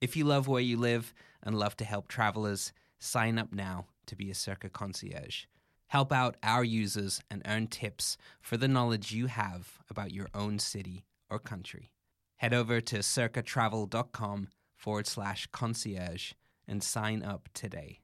If 0.00 0.16
you 0.16 0.24
love 0.24 0.46
where 0.46 0.62
you 0.62 0.76
live 0.76 1.12
and 1.42 1.58
love 1.58 1.76
to 1.78 1.84
help 1.84 2.06
travelers, 2.06 2.72
sign 3.00 3.38
up 3.38 3.52
now 3.52 3.86
to 4.06 4.14
be 4.14 4.30
a 4.30 4.34
Circa 4.34 4.68
concierge. 4.68 5.44
Help 5.88 6.12
out 6.12 6.36
our 6.42 6.62
users 6.62 7.20
and 7.30 7.42
earn 7.46 7.66
tips 7.66 8.16
for 8.40 8.56
the 8.56 8.68
knowledge 8.68 9.12
you 9.12 9.26
have 9.26 9.78
about 9.90 10.12
your 10.12 10.28
own 10.34 10.58
city 10.58 11.04
or 11.28 11.38
country. 11.38 11.90
Head 12.36 12.54
over 12.54 12.80
to 12.80 12.98
circatravel.com 12.98 14.48
forward 14.76 15.06
slash 15.06 15.48
concierge 15.50 16.32
and 16.68 16.82
sign 16.82 17.24
up 17.24 17.48
today. 17.52 18.00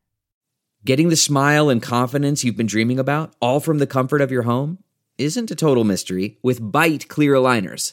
Getting 0.85 1.11
the 1.11 1.17
smile 1.17 1.71
and 1.71 1.81
confidence 1.81 2.43
you've 2.43 2.57
been 2.57 2.67
dreaming 2.67 2.99
about, 2.99 3.35
all 3.41 3.61
from 3.61 3.79
the 3.79 3.87
comfort 3.87 4.21
of 4.21 4.33
your 4.33 4.43
home, 4.43 4.79
isn't 5.17 5.51
a 5.51 5.55
total 5.55 5.85
mystery 5.85 6.39
with 6.43 6.61
Byte 6.61 7.07
Clear 7.07 7.35
Aligners. 7.35 7.93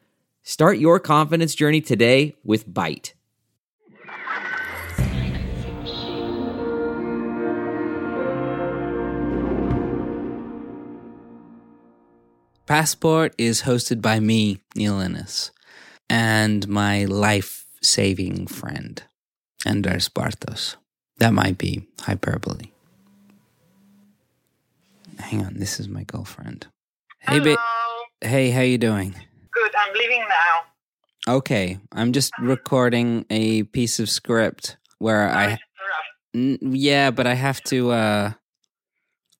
Start 0.43 0.79
your 0.79 0.99
confidence 0.99 1.53
journey 1.53 1.81
today 1.81 2.35
with 2.43 2.67
Byte. 2.67 3.13
Passport 12.65 13.35
is 13.37 13.63
hosted 13.63 14.01
by 14.01 14.19
me, 14.19 14.61
Neil 14.75 14.99
Innes, 14.99 15.51
and 16.09 16.67
my 16.67 17.05
life 17.05 17.65
saving 17.81 18.47
friend, 18.47 19.03
Andres 19.65 20.07
Bartos. 20.09 20.75
That 21.17 21.33
might 21.33 21.57
be 21.57 21.87
hyperbole. 21.99 22.71
Hang 25.19 25.45
on, 25.45 25.55
this 25.55 25.79
is 25.79 25.87
my 25.87 26.03
girlfriend. 26.03 26.67
Hey, 27.19 27.39
ba- 27.39 27.57
hey, 28.21 28.49
how 28.51 28.61
you 28.61 28.77
doing? 28.77 29.15
Good. 29.61 29.71
I'm 29.77 29.93
leaving 29.93 30.21
now. 30.27 31.33
Okay, 31.37 31.77
I'm 31.91 32.11
just 32.13 32.33
recording 32.39 33.25
a 33.29 33.63
piece 33.63 33.99
of 33.99 34.09
script 34.09 34.77
where 34.97 35.29
I 35.29 35.45
to 35.45 35.51
interrupt. 35.51 36.61
N- 36.63 36.73
yeah, 36.73 37.11
but 37.11 37.27
I 37.27 37.35
have 37.35 37.61
to 37.65 37.91
uh 37.91 38.31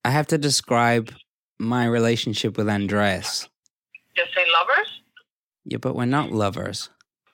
I 0.06 0.10
have 0.12 0.28
to 0.28 0.38
describe 0.38 1.12
my 1.60 1.86
relationship 1.86 2.58
with 2.58 2.70
Andreas. 2.70 3.50
Just 4.16 4.34
say 4.36 4.46
lovers, 4.54 4.90
Yeah, 5.66 5.78
but 5.78 5.96
we're 5.96 6.06
not 6.06 6.32
lovers. 6.32 6.90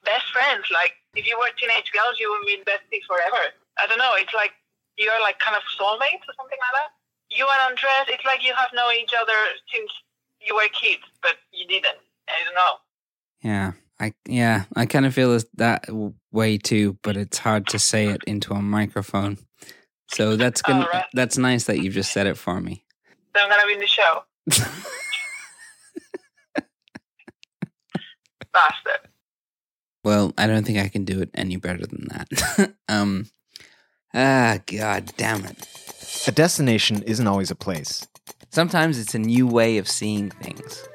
best 0.05 0.31
friends. 0.31 0.65
Like 0.71 0.93
if 1.15 1.27
you 1.27 1.37
were 1.37 1.49
teenage 1.59 1.91
girls, 1.91 2.15
you 2.19 2.29
would 2.31 2.45
be 2.45 2.63
besties 2.63 3.03
forever. 3.07 3.51
I 3.79 3.87
don't 3.87 3.97
know. 3.99 4.13
It's 4.15 4.33
like 4.33 4.51
you're 4.97 5.19
like 5.21 5.39
kind 5.39 5.57
of 5.57 5.63
soulmates 5.75 6.23
or 6.23 6.33
something 6.39 6.59
like 6.63 6.75
that. 6.79 6.89
You 7.35 7.43
and 7.51 7.71
Andreas, 7.75 8.07
it's 8.07 8.23
like 8.23 8.45
you 8.45 8.53
have 8.55 8.69
known 8.73 8.93
each 8.95 9.11
other 9.19 9.35
since 9.73 9.91
you 10.39 10.55
were 10.55 10.69
kids, 10.71 11.03
but 11.21 11.35
you 11.51 11.67
didn't. 11.67 11.99
I 12.27 12.43
don't 12.43 12.55
know. 12.55 12.75
Yeah. 13.41 13.71
I 13.99 14.13
yeah, 14.27 14.65
I 14.75 14.85
kind 14.85 15.05
of 15.05 15.13
feel 15.13 15.39
that 15.55 15.85
way 16.31 16.57
too, 16.57 16.97
but 17.01 17.17
it's 17.17 17.39
hard 17.39 17.67
to 17.67 17.79
say 17.79 18.07
it 18.07 18.23
into 18.27 18.53
a 18.53 18.61
microphone. 18.61 19.39
So 20.11 20.35
that's 20.35 20.61
gonna, 20.61 20.81
All 20.83 20.89
right. 20.93 21.05
that's 21.13 21.37
nice 21.37 21.63
that 21.65 21.79
you've 21.79 21.95
just 21.95 22.11
said 22.11 22.27
it 22.27 22.37
for 22.37 22.61
me. 22.61 22.85
So 23.35 23.41
I'm 23.41 23.49
gonna 23.49 23.65
be 23.65 23.73
in 23.73 23.79
the 23.79 23.87
show. 23.87 24.23
Bastard. 28.53 29.09
Well, 30.03 30.31
I 30.37 30.45
don't 30.47 30.63
think 30.63 30.77
I 30.77 30.87
can 30.89 31.03
do 31.03 31.21
it 31.21 31.31
any 31.33 31.57
better 31.57 31.85
than 31.85 32.07
that. 32.09 32.73
um 32.89 33.25
ah 34.13 34.59
god 34.67 35.11
damn 35.17 35.43
it. 35.45 35.67
A 36.27 36.31
destination 36.31 37.01
isn't 37.03 37.27
always 37.27 37.49
a 37.49 37.55
place. 37.55 38.07
Sometimes 38.51 38.99
it's 38.99 39.15
a 39.15 39.19
new 39.19 39.47
way 39.47 39.77
of 39.79 39.87
seeing 39.87 40.29
things. 40.29 40.87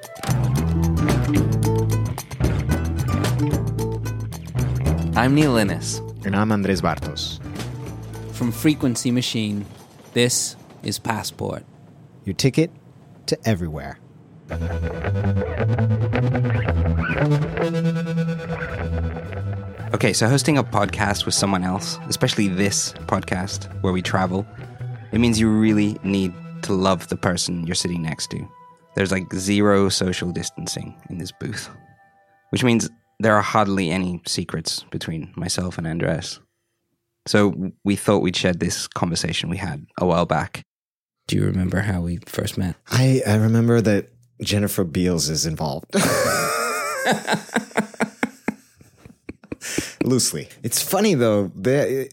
I'm 5.15 5.34
Neil 5.34 5.56
Innes. 5.56 5.98
And 6.25 6.34
I'm 6.34 6.50
Andres 6.53 6.81
Bartos. 6.81 7.41
From 8.34 8.50
Frequency 8.50 9.10
Machine, 9.10 9.65
this 10.15 10.56
is 10.82 10.98
Passport. 10.98 11.65
Your 12.25 12.34
ticket 12.34 12.70
to 13.26 13.38
everywhere. 13.48 13.98
Okay, 19.94 20.12
so 20.12 20.26
hosting 20.28 20.59
a 20.59 20.64
podcast 20.64 21.25
with 21.26 21.34
someone 21.34 21.62
else, 21.62 21.99
especially 22.09 22.49
this 22.49 22.93
podcast 23.06 23.72
where 23.82 23.93
we 23.93 24.03
travel, 24.03 24.47
it 25.12 25.19
means 25.19 25.38
you 25.38 25.49
really 25.49 25.99
need 26.03 26.32
to 26.62 26.72
love 26.72 27.09
the 27.09 27.16
person 27.16 27.66
you're 27.66 27.75
sitting 27.75 28.03
next 28.03 28.31
to. 28.31 28.49
There's 28.94 29.12
like 29.12 29.32
zero 29.34 29.88
social 29.88 30.30
distancing 30.32 31.00
in 31.08 31.19
this 31.19 31.32
booth, 31.32 31.70
which 32.50 32.62
means 32.64 32.91
there 33.20 33.34
are 33.34 33.42
hardly 33.42 33.91
any 33.91 34.20
secrets 34.26 34.84
between 34.91 35.32
myself 35.36 35.78
and 35.78 35.86
Andres. 35.86 36.41
So 37.26 37.72
we 37.84 37.97
thought 37.97 38.22
we'd 38.22 38.36
shed 38.36 38.60
this 38.60 38.88
conversation 38.88 39.48
we 39.48 39.58
had 39.58 39.86
a 39.98 40.06
while 40.06 40.26
back. 40.26 40.62
Do 41.28 41.36
you 41.36 41.44
remember 41.44 41.81
how 41.81 42.00
we 42.00 42.19
first 42.26 42.58
met? 42.58 42.75
I, 42.88 43.22
I 43.26 43.36
remember 43.36 43.81
that 43.81 44.10
Jennifer 44.42 44.82
Beals 44.84 45.28
is 45.28 45.47
involved. 45.47 45.86
Loosely. 50.04 50.48
It's 50.62 50.82
funny 50.82 51.14
though. 51.14 51.50
The, 51.54 52.10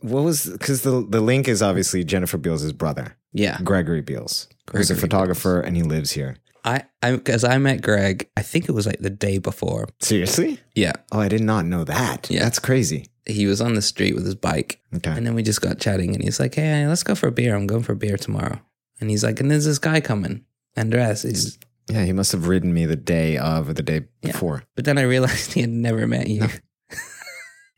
what 0.00 0.22
was 0.24 0.46
because 0.46 0.82
the 0.82 1.04
the 1.08 1.20
link 1.20 1.48
is 1.48 1.62
obviously 1.62 2.04
Jennifer 2.04 2.38
Beals' 2.38 2.72
brother, 2.72 3.16
Yeah. 3.32 3.58
Gregory 3.62 4.00
Beals, 4.02 4.48
who's 4.72 4.90
a 4.90 4.94
Gregory 4.94 5.00
photographer 5.00 5.60
and 5.60 5.76
he 5.76 5.82
lives 5.82 6.12
here. 6.12 6.36
I 6.64 6.84
I 7.02 7.12
because 7.12 7.42
I 7.44 7.56
met 7.58 7.80
Greg, 7.82 8.28
I 8.36 8.42
think 8.42 8.68
it 8.68 8.72
was 8.72 8.86
like 8.86 8.98
the 9.00 9.10
day 9.10 9.38
before. 9.38 9.88
Seriously? 10.00 10.60
Yeah. 10.74 10.92
Oh, 11.12 11.20
I 11.20 11.28
did 11.28 11.42
not 11.42 11.64
know 11.64 11.84
that. 11.84 12.28
Yeah. 12.30 12.42
That's 12.44 12.58
crazy. 12.58 13.06
He 13.26 13.46
was 13.46 13.60
on 13.60 13.74
the 13.74 13.82
street 13.82 14.14
with 14.14 14.24
his 14.24 14.34
bike. 14.34 14.80
Okay. 14.94 15.10
And 15.10 15.26
then 15.26 15.34
we 15.34 15.42
just 15.42 15.60
got 15.62 15.78
chatting 15.78 16.14
and 16.14 16.22
he's 16.22 16.40
like, 16.40 16.54
Hey, 16.54 16.86
let's 16.86 17.02
go 17.02 17.14
for 17.14 17.28
a 17.28 17.32
beer. 17.32 17.54
I'm 17.56 17.66
going 17.66 17.82
for 17.82 17.92
a 17.92 17.96
beer 17.96 18.16
tomorrow. 18.16 18.60
And 19.00 19.08
he's 19.08 19.24
like, 19.24 19.40
and 19.40 19.50
there's 19.50 19.64
this 19.64 19.78
guy 19.78 20.00
coming. 20.00 20.44
Andres. 20.76 21.22
He's 21.22 21.58
Yeah, 21.88 22.04
he 22.04 22.12
must 22.12 22.32
have 22.32 22.46
ridden 22.48 22.74
me 22.74 22.84
the 22.86 22.96
day 22.96 23.36
of 23.38 23.68
or 23.68 23.72
the 23.72 23.82
day 23.82 24.02
Yeah. 24.22 24.32
before. 24.32 24.64
but 24.76 24.84
then 24.84 24.98
I 24.98 25.02
realized 25.02 25.52
he 25.54 25.60
had 25.62 25.70
never 25.70 26.06
met 26.06 26.28
you. 26.28 26.46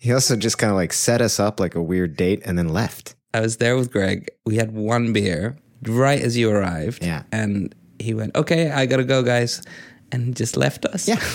He 0.02 0.12
also 0.12 0.34
just 0.34 0.58
kind 0.58 0.72
of 0.72 0.74
like 0.74 0.92
set 0.92 1.20
us 1.20 1.38
up 1.38 1.60
like 1.60 1.76
a 1.76 1.80
weird 1.80 2.16
date 2.16 2.42
and 2.44 2.58
then 2.58 2.68
left. 2.68 3.14
I 3.32 3.38
was 3.38 3.58
there 3.58 3.76
with 3.76 3.92
Greg. 3.92 4.28
We 4.44 4.56
had 4.56 4.72
one 4.72 5.12
beer 5.12 5.56
right 5.86 6.20
as 6.20 6.36
you 6.36 6.50
arrived. 6.50 7.04
Yeah. 7.04 7.22
And 7.30 7.72
he 8.00 8.12
went, 8.12 8.34
Okay, 8.34 8.72
I 8.72 8.86
gotta 8.86 9.04
go, 9.04 9.22
guys. 9.22 9.62
And 10.10 10.36
just 10.36 10.56
left 10.56 10.84
us. 10.86 11.06
Yeah. 11.06 11.22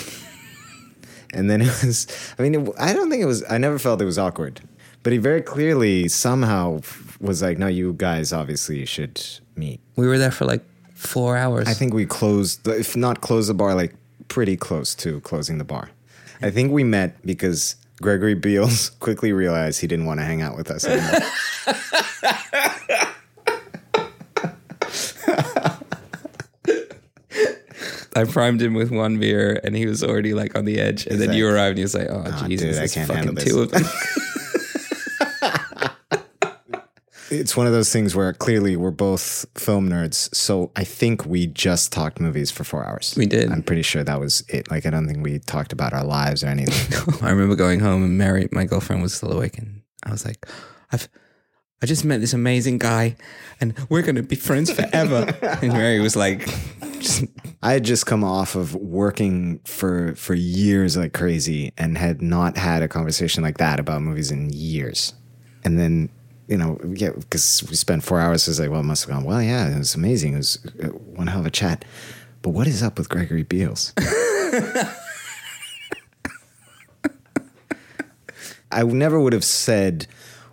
And 1.34 1.50
then 1.50 1.60
it 1.62 1.68
was, 1.84 2.08
I 2.40 2.42
mean, 2.42 2.56
it, 2.56 2.70
I 2.80 2.94
don't 2.94 3.10
think 3.10 3.22
it 3.22 3.26
was, 3.26 3.44
I 3.50 3.58
never 3.58 3.78
felt 3.78 4.02
it 4.02 4.06
was 4.06 4.18
awkward. 4.18 4.62
But 5.04 5.12
he 5.12 5.20
very 5.20 5.42
clearly 5.42 6.08
somehow 6.08 6.80
was 7.20 7.42
like, 7.42 7.58
no, 7.58 7.68
you 7.68 7.94
guys 7.94 8.32
obviously 8.32 8.86
should 8.86 9.22
meet? 9.58 9.82
We 9.98 10.08
were 10.08 10.18
there 10.18 10.32
for 10.32 10.46
like 10.46 10.64
four 10.94 11.36
hours. 11.36 11.68
I 11.68 11.74
think 11.74 11.94
we 11.94 12.06
closed, 12.06 12.66
if 12.66 12.96
not 12.96 13.20
closed 13.20 13.50
the 13.50 13.54
bar, 13.54 13.76
like 13.76 13.94
pretty 14.30 14.56
close 14.56 14.96
to 14.96 15.20
closing 15.20 15.58
the 15.58 15.66
bar. 15.66 15.92
I 16.42 16.50
think 16.50 16.72
we 16.72 16.86
met 16.86 17.22
because 17.26 17.76
Gregory 18.02 18.36
Beals 18.36 18.90
quickly 19.00 19.34
realized 19.34 19.82
he 19.82 19.88
didn't 19.88 20.06
want 20.06 20.20
to 20.20 20.26
hang 20.26 20.42
out 20.42 20.56
with 20.56 20.72
us 20.72 20.86
anymore. 20.86 21.20
I 28.16 28.24
primed 28.24 28.64
him 28.64 28.74
with 28.74 28.90
one 28.90 29.20
beer, 29.20 29.62
and 29.64 29.76
he 29.76 29.86
was 29.86 30.04
already 30.04 30.34
like 30.34 30.58
on 30.58 30.66
the 30.66 30.80
edge. 30.80 31.06
And 31.06 31.22
then 31.22 31.34
you 31.34 31.46
like, 31.46 31.54
arrived, 31.54 31.70
and 31.72 31.78
he 31.78 31.84
was 31.84 31.94
like, 31.94 32.08
"Oh, 32.10 32.24
"Ah, 32.26 32.48
Jesus, 32.48 32.66
dude, 32.66 32.76
I 32.76 32.78
there's 32.80 32.94
can't 32.96 33.08
fucking 33.08 33.24
handle 33.26 33.46
two 33.46 33.62
of 33.62 33.70
them." 33.70 33.84
it's 37.40 37.56
one 37.56 37.68
of 37.68 37.74
those 37.74 37.92
things 37.92 38.16
where 38.16 38.34
clearly 38.34 38.76
we're 38.76 38.92
both 38.92 39.46
film 39.56 39.90
nerds. 39.90 40.34
So 40.36 40.72
I 40.76 40.84
think 40.84 41.26
we 41.26 41.48
just 41.48 41.92
talked 41.92 42.20
movies 42.20 42.52
for 42.52 42.64
four 42.64 42.86
hours. 42.86 43.14
We 43.18 43.26
did. 43.26 43.52
I'm 43.52 43.64
pretty 43.64 43.82
sure 43.82 44.04
that 44.04 44.20
was 44.20 44.44
it. 44.48 44.70
Like, 44.70 44.86
I 44.86 44.90
don't 44.90 45.08
think 45.08 45.24
we 45.24 45.40
talked 45.40 45.74
about 45.74 45.94
our 45.94 46.04
lives 46.04 46.44
or 46.44 46.48
anything. 46.48 47.16
I 47.22 47.30
remember 47.30 47.56
going 47.56 47.80
home, 47.80 48.04
and 48.04 48.18
Mary, 48.18 48.50
my 48.52 48.66
girlfriend, 48.66 49.02
was 49.02 49.14
still 49.14 49.32
awake, 49.32 49.58
and 49.58 49.82
I 50.04 50.12
was 50.12 50.26
like, 50.26 50.46
"I've." 50.92 51.08
I 51.80 51.86
just 51.86 52.04
met 52.04 52.22
this 52.22 52.34
amazing 52.34 52.80
guy, 52.80 53.18
and 53.62 53.76
we're 53.88 54.02
gonna 54.02 54.24
be 54.24 54.36
friends 54.36 54.72
forever. 54.72 55.32
and 55.62 55.74
Mary 55.74 56.00
was 56.00 56.16
like, 56.16 56.48
just, 57.00 57.26
I 57.62 57.74
had 57.74 57.84
just 57.84 58.08
come 58.08 58.24
off 58.24 58.56
of 58.56 58.74
working 58.74 59.60
for 59.60 60.16
for 60.16 60.34
years 60.34 60.98
like 60.98 61.14
crazy 61.14 61.74
and 61.78 61.96
had 61.96 62.20
not 62.22 62.58
had 62.58 62.82
a 62.82 62.88
conversation 62.88 63.44
like 63.44 63.60
that 63.60 63.80
about 63.80 64.02
movies 64.02 64.32
in 64.32 64.50
years. 64.50 65.14
And 65.64 65.78
then, 65.78 66.10
you 66.48 66.58
know, 66.58 66.80
yeah, 66.96 67.10
because 67.18 67.64
we 67.70 67.76
spent 67.76 68.04
four 68.04 68.20
hours. 68.20 68.48
I 68.48 68.52
was 68.52 68.60
like, 68.60 68.70
well, 68.70 68.80
it 68.80 68.84
must 68.84 69.06
have 69.06 69.14
gone 69.16 69.24
well. 69.26 69.42
Yeah, 69.42 69.68
it 69.74 69.78
was 69.78 69.96
amazing. 69.96 70.34
It 70.34 70.38
was 70.38 70.60
uh, 70.84 70.88
one 70.88 71.28
hell 71.28 71.42
of 71.42 71.46
a 71.46 71.52
chat. 71.52 71.84
But 72.42 72.52
what 72.52 72.68
is 72.68 72.82
up 72.84 72.98
with 72.98 73.10
Gregory 73.10 73.44
Beals? 73.44 73.94
I 78.72 78.84
never 78.84 79.20
would 79.20 79.34
have 79.34 79.44
said 79.46 80.08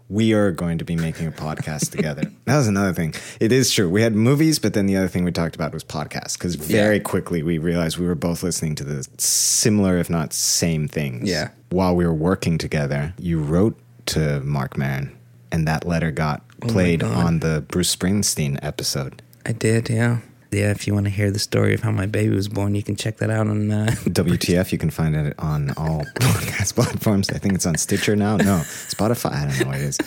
we 0.08 0.32
are 0.34 0.50
going 0.52 0.78
to 0.78 0.84
be 0.84 0.96
making 0.96 1.26
a 1.26 1.32
podcast 1.32 1.90
together. 1.90 2.22
That 2.44 2.58
was 2.58 2.68
another 2.68 2.92
thing. 2.92 3.14
It 3.40 3.52
is 3.52 3.72
true. 3.72 3.88
We 3.88 4.02
had 4.02 4.14
movies, 4.14 4.58
but 4.58 4.74
then 4.74 4.84
the 4.86 4.96
other 4.98 5.08
thing 5.08 5.24
we 5.24 5.32
talked 5.32 5.54
about 5.56 5.72
was 5.72 5.82
podcasts 5.82 6.34
because 6.34 6.56
very 6.56 6.96
Yeah. 6.96 7.02
quickly 7.02 7.42
we 7.42 7.56
realized 7.58 7.96
we 7.98 8.06
were 8.06 8.14
both 8.14 8.42
listening 8.42 8.74
to 8.76 8.84
the 8.84 9.08
similar, 9.16 9.96
if 9.96 10.10
not 10.10 10.32
same 10.34 10.86
things. 10.88 11.28
Yeah. 11.28 11.48
While 11.70 11.96
we 11.96 12.04
were 12.06 12.12
working 12.14 12.58
together, 12.58 13.14
you 13.18 13.40
wrote 13.40 13.78
to 14.06 14.40
Marc 14.40 14.76
Maron, 14.76 15.16
and 15.54 15.68
that 15.68 15.86
letter 15.86 16.10
got 16.10 16.42
played 16.62 17.04
Oh 17.04 17.08
on 17.12 17.38
the 17.38 17.64
Bruce 17.68 17.94
Springsteen 17.94 18.58
episode. 18.60 19.22
I 19.46 19.52
did, 19.52 19.88
yeah. 19.88 20.18
Yeah, 20.50 20.72
if 20.72 20.86
you 20.88 20.94
want 20.94 21.06
to 21.06 21.10
hear 21.10 21.30
the 21.30 21.38
story 21.38 21.74
of 21.74 21.82
how 21.82 21.92
my 21.92 22.06
baby 22.06 22.34
was 22.34 22.48
born, 22.48 22.74
you 22.74 22.82
can 22.82 22.96
check 22.96 23.18
that 23.18 23.30
out 23.30 23.46
on. 23.46 23.70
Uh, 23.70 23.86
WTF, 24.04 24.72
you 24.72 24.78
can 24.78 24.90
find 24.90 25.14
it 25.14 25.34
on 25.38 25.70
all 25.76 26.02
podcast 26.16 26.74
platforms. 26.74 27.30
I 27.30 27.38
think 27.38 27.54
it's 27.54 27.66
on 27.66 27.76
Stitcher 27.76 28.16
now. 28.16 28.36
No, 28.36 28.62
Spotify. 28.64 29.32
I 29.32 29.46
don't 29.46 29.60
know 29.60 29.66
what 29.66 29.78
it 29.78 29.82
is. 29.82 29.98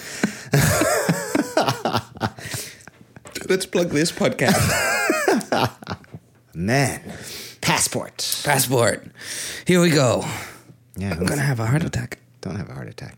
Let's 3.49 3.65
plug 3.65 3.89
this 3.89 4.11
podcast. 4.11 4.59
Man, 6.53 7.01
passport. 7.61 8.41
Passport. 8.43 9.05
Here 9.65 9.79
we 9.79 9.91
go. 9.91 10.25
Yeah, 10.97 11.11
I'm 11.13 11.25
gonna 11.25 11.41
have 11.41 11.61
a 11.61 11.65
heart 11.67 11.83
attack. 11.85 12.19
don't 12.41 12.55
have 12.57 12.69
a 12.69 12.73
heart 12.73 12.89
attack. 12.89 13.17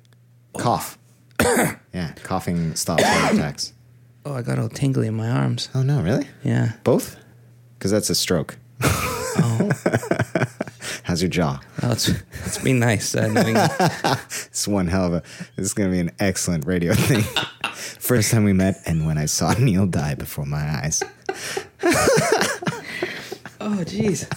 Cough. 0.58 1.00
yeah, 1.94 2.14
coughing 2.24 2.76
stops 2.76 3.04
heart 3.04 3.34
attacks. 3.36 3.74
Oh, 4.26 4.34
I 4.34 4.42
got 4.42 4.60
all 4.60 4.70
tingly 4.70 5.08
in 5.08 5.16
my 5.16 5.30
arms. 5.30 5.70
Oh 5.74 5.82
no, 5.82 6.02
really? 6.02 6.28
Yeah. 6.44 6.74
Both? 6.84 7.16
Because 7.78 7.92
that's 7.92 8.10
a 8.10 8.16
stroke. 8.16 8.58
Oh, 8.82 9.70
How's 11.04 11.22
your 11.22 11.30
jaw? 11.30 11.60
well, 11.82 11.94
it's 11.94 12.10
it's 12.46 12.58
been 12.60 12.80
nice 12.80 13.16
uh, 13.16 13.28
knowing. 13.28 13.56
It's 14.50 14.68
one 14.68 14.88
hell 14.88 15.06
of 15.08 15.14
a. 15.14 15.24
This 15.56 15.68
is 15.68 15.74
going 15.74 15.90
to 15.90 15.94
be 15.94 16.00
an 16.00 16.12
excellent 16.20 16.66
radio 16.66 16.94
thing. 16.94 17.22
First 17.74 18.32
time 18.32 18.44
we 18.44 18.54
met, 18.54 18.76
and 18.86 19.06
when 19.06 19.18
I 19.18 19.26
saw 19.26 19.54
Neil 19.54 19.86
die 19.88 20.16
before 20.16 20.46
my 20.46 20.58
eyes. 20.84 21.02
Oh, 23.62 23.84
jeez. 23.86 24.28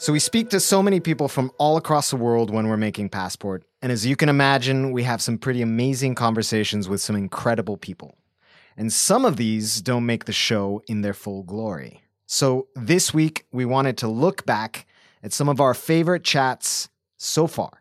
So 0.00 0.14
we 0.14 0.18
speak 0.18 0.48
to 0.48 0.60
so 0.60 0.82
many 0.82 0.98
people 0.98 1.28
from 1.28 1.52
all 1.58 1.76
across 1.76 2.08
the 2.08 2.16
world 2.16 2.48
when 2.48 2.68
we're 2.68 2.78
making 2.78 3.10
Passport. 3.10 3.64
And 3.82 3.92
as 3.92 4.06
you 4.06 4.16
can 4.16 4.30
imagine, 4.30 4.92
we 4.92 5.02
have 5.02 5.20
some 5.20 5.36
pretty 5.36 5.60
amazing 5.60 6.14
conversations 6.14 6.88
with 6.88 7.02
some 7.02 7.16
incredible 7.16 7.76
people. 7.76 8.16
And 8.78 8.90
some 8.90 9.26
of 9.26 9.36
these 9.36 9.82
don't 9.82 10.06
make 10.06 10.24
the 10.24 10.32
show 10.32 10.80
in 10.88 11.02
their 11.02 11.12
full 11.12 11.42
glory. 11.42 12.00
So 12.24 12.68
this 12.74 13.12
week, 13.12 13.44
we 13.52 13.66
wanted 13.66 13.98
to 13.98 14.08
look 14.08 14.46
back 14.46 14.86
at 15.22 15.34
some 15.34 15.50
of 15.50 15.60
our 15.60 15.74
favorite 15.74 16.24
chats 16.24 16.88
so 17.18 17.46
far, 17.46 17.78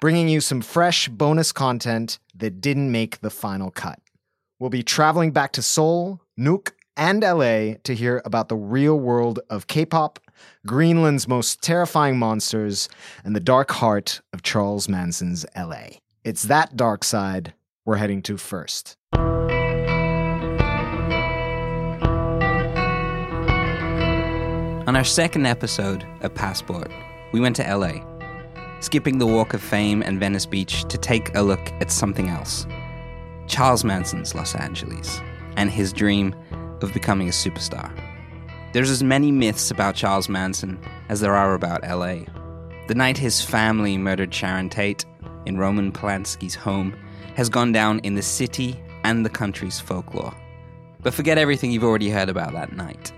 bringing 0.00 0.28
you 0.28 0.40
some 0.40 0.62
fresh 0.62 1.06
bonus 1.06 1.52
content 1.52 2.18
that 2.34 2.60
didn't 2.60 2.90
make 2.90 3.20
the 3.20 3.30
final 3.30 3.70
cut. 3.70 4.00
We'll 4.58 4.70
be 4.70 4.82
traveling 4.82 5.30
back 5.30 5.52
to 5.52 5.62
Seoul, 5.62 6.20
Nuuk, 6.36 6.72
and 6.96 7.22
LA 7.22 7.76
to 7.84 7.94
hear 7.94 8.22
about 8.24 8.48
the 8.48 8.56
real 8.56 8.98
world 8.98 9.38
of 9.48 9.68
K 9.68 9.86
pop, 9.86 10.18
Greenland's 10.66 11.26
most 11.26 11.62
terrifying 11.62 12.18
monsters, 12.18 12.88
and 13.24 13.34
the 13.34 13.40
dark 13.40 13.70
heart 13.70 14.20
of 14.32 14.42
Charles 14.42 14.88
Manson's 14.88 15.46
LA. 15.56 15.98
It's 16.24 16.44
that 16.44 16.76
dark 16.76 17.04
side 17.04 17.54
we're 17.84 17.96
heading 17.96 18.22
to 18.22 18.36
first. 18.36 18.96
On 24.86 24.96
our 24.96 25.04
second 25.04 25.46
episode 25.46 26.04
of 26.22 26.34
Passport, 26.34 26.90
we 27.32 27.38
went 27.38 27.54
to 27.56 27.76
LA, 27.76 28.04
skipping 28.80 29.18
the 29.18 29.26
Walk 29.26 29.54
of 29.54 29.62
Fame 29.62 30.02
and 30.02 30.18
Venice 30.18 30.46
Beach 30.46 30.84
to 30.88 30.98
take 30.98 31.34
a 31.36 31.42
look 31.42 31.60
at 31.80 31.90
something 31.90 32.28
else 32.28 32.66
Charles 33.46 33.84
Manson's 33.84 34.34
Los 34.34 34.54
Angeles 34.54 35.20
and 35.56 35.70
his 35.70 35.92
dream 35.92 36.34
of 36.82 36.92
becoming 36.92 37.28
a 37.28 37.32
superstar. 37.32 37.90
There's 38.72 38.90
as 38.90 39.02
many 39.02 39.32
myths 39.32 39.72
about 39.72 39.96
Charles 39.96 40.28
Manson 40.28 40.78
as 41.08 41.20
there 41.20 41.34
are 41.34 41.54
about 41.54 41.82
LA. 41.82 42.20
The 42.86 42.94
night 42.94 43.18
his 43.18 43.42
family 43.42 43.98
murdered 43.98 44.32
Sharon 44.32 44.70
Tate 44.70 45.04
in 45.44 45.58
Roman 45.58 45.90
Polanski's 45.90 46.54
home 46.54 46.94
has 47.34 47.48
gone 47.48 47.72
down 47.72 47.98
in 48.00 48.14
the 48.14 48.22
city 48.22 48.80
and 49.02 49.24
the 49.24 49.30
country's 49.30 49.80
folklore. 49.80 50.32
But 51.02 51.14
forget 51.14 51.36
everything 51.36 51.72
you've 51.72 51.82
already 51.82 52.10
heard 52.10 52.28
about 52.28 52.52
that 52.52 52.72
night. 52.76 53.12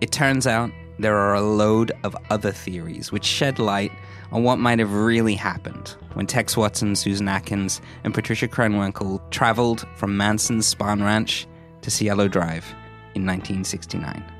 It 0.00 0.10
turns 0.10 0.46
out 0.46 0.70
there 0.98 1.16
are 1.16 1.34
a 1.34 1.42
load 1.42 1.92
of 2.02 2.16
other 2.30 2.52
theories 2.52 3.12
which 3.12 3.24
shed 3.24 3.58
light 3.58 3.92
on 4.32 4.42
what 4.42 4.58
might 4.58 4.78
have 4.78 4.94
really 4.94 5.34
happened 5.34 5.96
when 6.14 6.26
Tex 6.26 6.56
Watson, 6.56 6.96
Susan 6.96 7.28
Atkins, 7.28 7.82
and 8.04 8.14
Patricia 8.14 8.48
Krenwinkel 8.48 9.20
traveled 9.30 9.86
from 9.96 10.16
Manson's 10.16 10.74
Spahn 10.74 11.02
Ranch 11.04 11.46
to 11.82 11.90
Cielo 11.90 12.26
Drive 12.26 12.64
in 13.14 13.26
1969. 13.26 14.33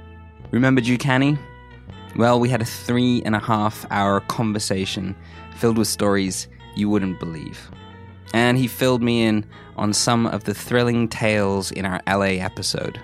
Remember 0.50 0.80
Ducani? 0.80 1.38
Well, 2.16 2.38
we 2.38 2.48
had 2.48 2.62
a 2.62 2.64
three 2.64 3.22
and 3.24 3.34
a 3.34 3.40
half 3.40 3.84
hour 3.90 4.20
conversation 4.20 5.16
filled 5.56 5.78
with 5.78 5.88
stories 5.88 6.48
you 6.76 6.88
wouldn't 6.88 7.18
believe. 7.18 7.70
And 8.32 8.58
he 8.58 8.66
filled 8.66 9.02
me 9.02 9.24
in 9.24 9.44
on 9.76 9.92
some 9.92 10.26
of 10.26 10.44
the 10.44 10.54
thrilling 10.54 11.08
tales 11.08 11.72
in 11.72 11.84
our 11.84 12.00
LA 12.06 12.40
episode. 12.42 13.00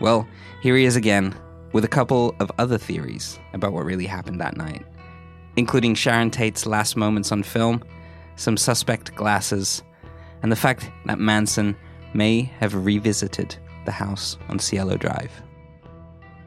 Well, 0.00 0.26
here 0.62 0.76
he 0.76 0.84
is 0.84 0.96
again 0.96 1.34
with 1.72 1.84
a 1.84 1.88
couple 1.88 2.34
of 2.40 2.50
other 2.58 2.78
theories 2.78 3.38
about 3.52 3.72
what 3.72 3.84
really 3.84 4.06
happened 4.06 4.40
that 4.40 4.56
night, 4.56 4.84
including 5.56 5.94
Sharon 5.94 6.30
Tate's 6.30 6.66
last 6.66 6.96
moments 6.96 7.30
on 7.30 7.42
film, 7.42 7.84
some 8.36 8.56
suspect 8.56 9.14
glasses, 9.14 9.82
and 10.42 10.50
the 10.50 10.56
fact 10.56 10.90
that 11.06 11.18
Manson 11.18 11.76
may 12.14 12.42
have 12.58 12.74
revisited 12.74 13.56
the 13.84 13.92
house 13.92 14.36
on 14.48 14.58
Cielo 14.58 14.96
Drive. 14.96 15.30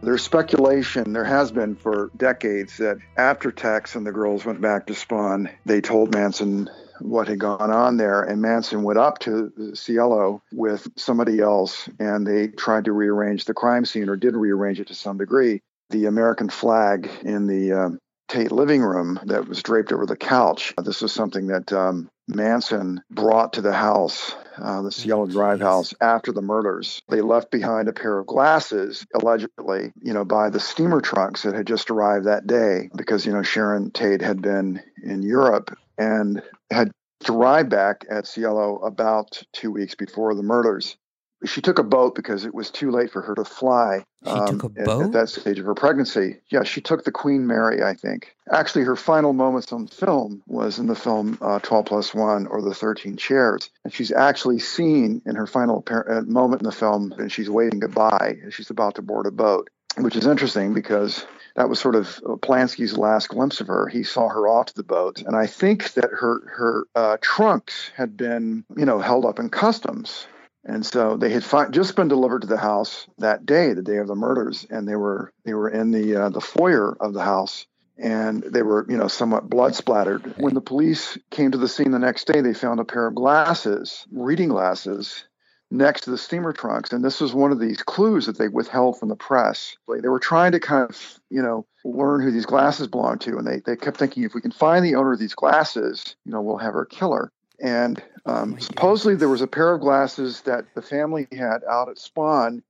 There's 0.03 0.21
speculation, 0.21 1.13
there 1.13 1.23
has 1.23 1.51
been 1.53 1.75
for 1.75 2.11
decades, 2.17 2.77
that 2.77 2.97
after 3.15 3.51
Tex 3.51 3.95
and 3.95 4.05
the 4.05 4.11
girls 4.11 4.43
went 4.43 4.59
back 4.59 4.87
to 4.87 4.93
Spahn, 4.93 5.49
they 5.65 5.79
told 5.79 6.13
Manson 6.13 6.69
what 6.99 7.29
had 7.29 7.39
gone 7.39 7.71
on 7.71 7.95
there, 7.95 8.21
and 8.21 8.41
Manson 8.41 8.83
went 8.83 8.99
up 8.99 9.19
to 9.19 9.71
Cielo 9.75 10.41
with 10.51 10.87
somebody 10.97 11.39
else, 11.39 11.87
and 11.99 12.27
they 12.27 12.47
tried 12.47 12.85
to 12.85 12.91
rearrange 12.91 13.45
the 13.45 13.53
crime 13.53 13.85
scene, 13.85 14.09
or 14.09 14.17
did 14.17 14.35
rearrange 14.35 14.81
it 14.81 14.87
to 14.87 14.93
some 14.93 15.17
degree. 15.17 15.61
The 15.89 16.05
American 16.05 16.49
flag 16.49 17.09
in 17.23 17.47
the 17.47 17.71
um, 17.71 17.99
Tate 18.27 18.51
living 18.51 18.81
room 18.81 19.19
that 19.25 19.47
was 19.47 19.63
draped 19.63 19.93
over 19.93 20.05
the 20.05 20.17
couch. 20.17 20.73
This 20.83 21.01
was 21.01 21.13
something 21.13 21.47
that 21.47 21.71
um, 21.71 22.09
Manson 22.27 23.01
brought 23.09 23.53
to 23.53 23.61
the 23.61 23.73
house, 23.73 24.35
uh, 24.57 24.81
the 24.81 24.91
Cielo 24.91 25.25
Drive 25.25 25.61
house, 25.61 25.93
after 26.01 26.31
the 26.31 26.41
murders. 26.41 27.01
They 27.09 27.21
left 27.21 27.51
behind 27.51 27.87
a 27.87 27.93
pair 27.93 28.19
of 28.19 28.27
glasses, 28.27 29.05
allegedly, 29.13 29.93
you 30.01 30.13
know, 30.13 30.25
by 30.25 30.49
the 30.49 30.59
steamer 30.59 31.01
trunks 31.01 31.43
that 31.43 31.55
had 31.55 31.67
just 31.67 31.89
arrived 31.89 32.25
that 32.25 32.47
day 32.47 32.89
because, 32.95 33.25
you 33.25 33.33
know, 33.33 33.43
Sharon 33.43 33.91
Tate 33.91 34.21
had 34.21 34.41
been 34.41 34.81
in 35.03 35.21
Europe 35.21 35.77
and 35.97 36.41
had 36.71 36.91
arrived 37.29 37.69
back 37.69 38.05
at 38.09 38.27
Cielo 38.27 38.77
about 38.79 39.41
two 39.53 39.71
weeks 39.71 39.95
before 39.95 40.35
the 40.35 40.43
murders 40.43 40.97
she 41.45 41.61
took 41.61 41.79
a 41.79 41.83
boat 41.83 42.15
because 42.15 42.45
it 42.45 42.53
was 42.53 42.69
too 42.69 42.91
late 42.91 43.11
for 43.11 43.21
her 43.21 43.35
to 43.35 43.45
fly. 43.45 44.05
She 44.23 44.31
um, 44.31 44.47
took 44.47 44.63
a 44.63 44.69
boat 44.69 45.01
at, 45.01 45.05
at, 45.07 45.11
that 45.13 45.29
stage 45.29 45.59
of 45.59 45.65
her 45.65 45.75
pregnancy. 45.75 46.37
Yeah, 46.49 46.63
she 46.63 46.81
took 46.81 47.03
the 47.03 47.11
Queen 47.11 47.47
Mary, 47.47 47.83
I 47.83 47.93
think. 47.93 48.35
Actually, 48.51 48.85
her 48.85 48.95
final 48.95 49.33
moments 49.33 49.71
on 49.71 49.87
film 49.87 50.43
was 50.47 50.79
in 50.79 50.87
the 50.87 50.95
film 50.95 51.37
uh, 51.41 51.59
12 51.59 51.85
Plus 51.85 52.13
One 52.13 52.47
or 52.47 52.61
The 52.61 52.73
13 52.73 53.17
Chairs, 53.17 53.69
and 53.83 53.93
she's 53.93 54.11
actually 54.11 54.59
seen 54.59 55.21
in 55.25 55.35
her 55.35 55.47
final 55.47 55.83
uh, 55.89 56.21
moment 56.21 56.61
in 56.61 56.65
the 56.65 56.71
film, 56.71 57.13
and 57.17 57.31
she's 57.31 57.49
waving 57.49 57.79
goodbye 57.79 58.37
as 58.45 58.53
she's 58.53 58.69
about 58.69 58.95
to 58.95 59.01
board 59.01 59.25
a 59.25 59.31
boat, 59.31 59.69
which 59.97 60.15
is 60.15 60.27
interesting 60.27 60.73
because 60.73 61.25
that 61.55 61.69
was 61.69 61.79
sort 61.79 61.95
of 61.95 62.19
Polanski's 62.41 62.97
last 62.97 63.29
glimpse 63.29 63.61
of 63.61 63.67
her. 63.67 63.87
He 63.87 64.03
saw 64.03 64.27
her 64.29 64.47
off 64.47 64.67
to 64.67 64.75
the 64.75 64.83
boat, 64.83 65.21
and 65.21 65.35
I 65.35 65.47
think 65.47 65.93
that 65.93 66.09
her 66.09 66.41
her 66.55 66.85
uh, 66.95 67.17
trunks 67.21 67.91
had 67.95 68.17
been, 68.17 68.63
you 68.75 68.85
know, 68.85 68.99
held 68.99 69.25
up 69.25 69.39
in 69.39 69.49
customs 69.49 70.27
and 70.65 70.85
so 70.85 71.17
they 71.17 71.29
had 71.29 71.43
fi- 71.43 71.69
just 71.69 71.95
been 71.95 72.07
delivered 72.07 72.41
to 72.41 72.47
the 72.47 72.57
house 72.57 73.07
that 73.17 73.45
day, 73.45 73.73
the 73.73 73.81
day 73.81 73.97
of 73.97 74.07
the 74.07 74.15
murders, 74.15 74.65
and 74.69 74.87
they 74.87 74.95
were 74.95 75.33
they 75.45 75.53
were 75.53 75.69
in 75.69 75.91
the 75.91 76.15
uh, 76.15 76.29
the 76.29 76.41
foyer 76.41 76.95
of 76.99 77.13
the 77.13 77.23
house, 77.23 77.65
and 77.97 78.43
they 78.43 78.61
were 78.61 78.85
you 78.89 78.97
know 78.97 79.07
somewhat 79.07 79.49
blood 79.49 79.75
splattered. 79.75 80.35
When 80.37 80.53
the 80.53 80.61
police 80.61 81.17
came 81.31 81.51
to 81.51 81.57
the 81.57 81.67
scene 81.67 81.91
the 81.91 81.99
next 81.99 82.27
day, 82.27 82.41
they 82.41 82.53
found 82.53 82.79
a 82.79 82.85
pair 82.85 83.07
of 83.07 83.15
glasses, 83.15 84.05
reading 84.11 84.49
glasses, 84.49 85.25
next 85.69 86.01
to 86.01 86.11
the 86.11 86.17
steamer 86.17 86.53
trunks, 86.53 86.93
and 86.93 87.03
this 87.03 87.19
was 87.19 87.33
one 87.33 87.51
of 87.51 87.59
these 87.59 87.83
clues 87.83 88.27
that 88.27 88.37
they 88.37 88.47
withheld 88.47 88.97
from 88.97 89.09
the 89.09 89.15
press. 89.17 89.75
They 89.87 90.07
were 90.07 90.19
trying 90.19 90.53
to 90.53 90.59
kind 90.61 90.89
of 90.89 91.19
you 91.29 91.41
know 91.41 91.65
learn 91.83 92.21
who 92.21 92.31
these 92.31 92.45
glasses 92.45 92.87
belonged 92.87 93.21
to, 93.21 93.37
and 93.37 93.45
they 93.45 93.59
they 93.65 93.75
kept 93.75 93.97
thinking 93.97 94.23
if 94.23 94.33
we 94.33 94.41
can 94.41 94.51
find 94.51 94.85
the 94.85 94.95
owner 94.95 95.11
of 95.11 95.19
these 95.19 95.35
glasses, 95.35 96.15
you 96.25 96.31
know, 96.31 96.41
we'll 96.41 96.57
have 96.57 96.75
our 96.75 96.85
killer. 96.85 97.33
And 97.63 98.03
um, 98.25 98.55
oh 98.55 98.59
supposedly 98.59 99.15
there 99.15 99.29
was 99.29 99.41
a 99.41 99.47
pair 99.47 99.73
of 99.73 99.81
glasses 99.81 100.41
that 100.41 100.65
the 100.75 100.81
family 100.81 101.27
had 101.31 101.63
out 101.67 101.89
at 101.89 101.95
Spahn 101.95 102.61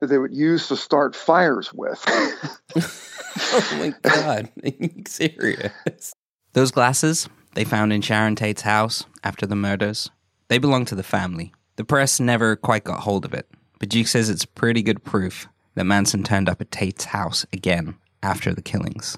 that 0.00 0.08
they 0.08 0.18
would 0.18 0.34
use 0.34 0.68
to 0.68 0.76
start 0.76 1.14
fires 1.14 1.72
with. 1.72 2.02
oh 2.76 3.76
my 3.78 3.94
God. 4.02 4.50
Are 4.64 4.68
you 4.68 5.02
serious? 5.06 6.12
Those 6.52 6.72
glasses 6.72 7.28
they 7.54 7.64
found 7.64 7.92
in 7.92 8.02
Sharon 8.02 8.34
Tate's 8.34 8.62
house 8.62 9.04
after 9.22 9.46
the 9.46 9.56
murders, 9.56 10.10
they 10.48 10.58
belong 10.58 10.84
to 10.86 10.96
the 10.96 11.04
family. 11.04 11.52
The 11.76 11.84
press 11.84 12.18
never 12.18 12.56
quite 12.56 12.84
got 12.84 13.00
hold 13.00 13.24
of 13.24 13.34
it, 13.34 13.48
but 13.78 13.88
Duke 13.88 14.08
says 14.08 14.28
it's 14.28 14.44
pretty 14.44 14.82
good 14.82 15.04
proof 15.04 15.48
that 15.76 15.84
Manson 15.84 16.24
turned 16.24 16.48
up 16.48 16.60
at 16.60 16.72
Tate's 16.72 17.04
house 17.04 17.46
again 17.52 17.96
after 18.22 18.52
the 18.52 18.62
killings. 18.62 19.16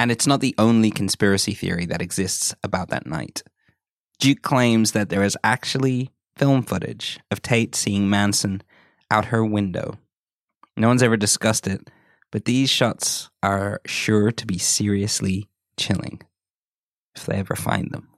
And 0.00 0.10
it's 0.10 0.26
not 0.26 0.40
the 0.40 0.54
only 0.58 0.90
conspiracy 0.90 1.54
theory 1.54 1.86
that 1.86 2.02
exists 2.02 2.54
about 2.62 2.88
that 2.88 3.06
night. 3.06 3.42
Duke 4.18 4.42
claims 4.42 4.92
that 4.92 5.08
there 5.08 5.22
is 5.22 5.36
actually 5.44 6.10
film 6.36 6.62
footage 6.62 7.18
of 7.30 7.42
Tate 7.42 7.74
seeing 7.74 8.08
Manson 8.08 8.62
out 9.10 9.26
her 9.26 9.44
window. 9.44 9.98
No 10.76 10.88
one's 10.88 11.02
ever 11.02 11.16
discussed 11.16 11.66
it, 11.66 11.90
but 12.30 12.44
these 12.44 12.68
shots 12.68 13.30
are 13.42 13.80
sure 13.86 14.30
to 14.32 14.46
be 14.46 14.58
seriously 14.58 15.48
chilling 15.78 16.20
if 17.14 17.26
they 17.26 17.36
ever 17.36 17.56
find 17.56 17.90
them. 17.92 18.08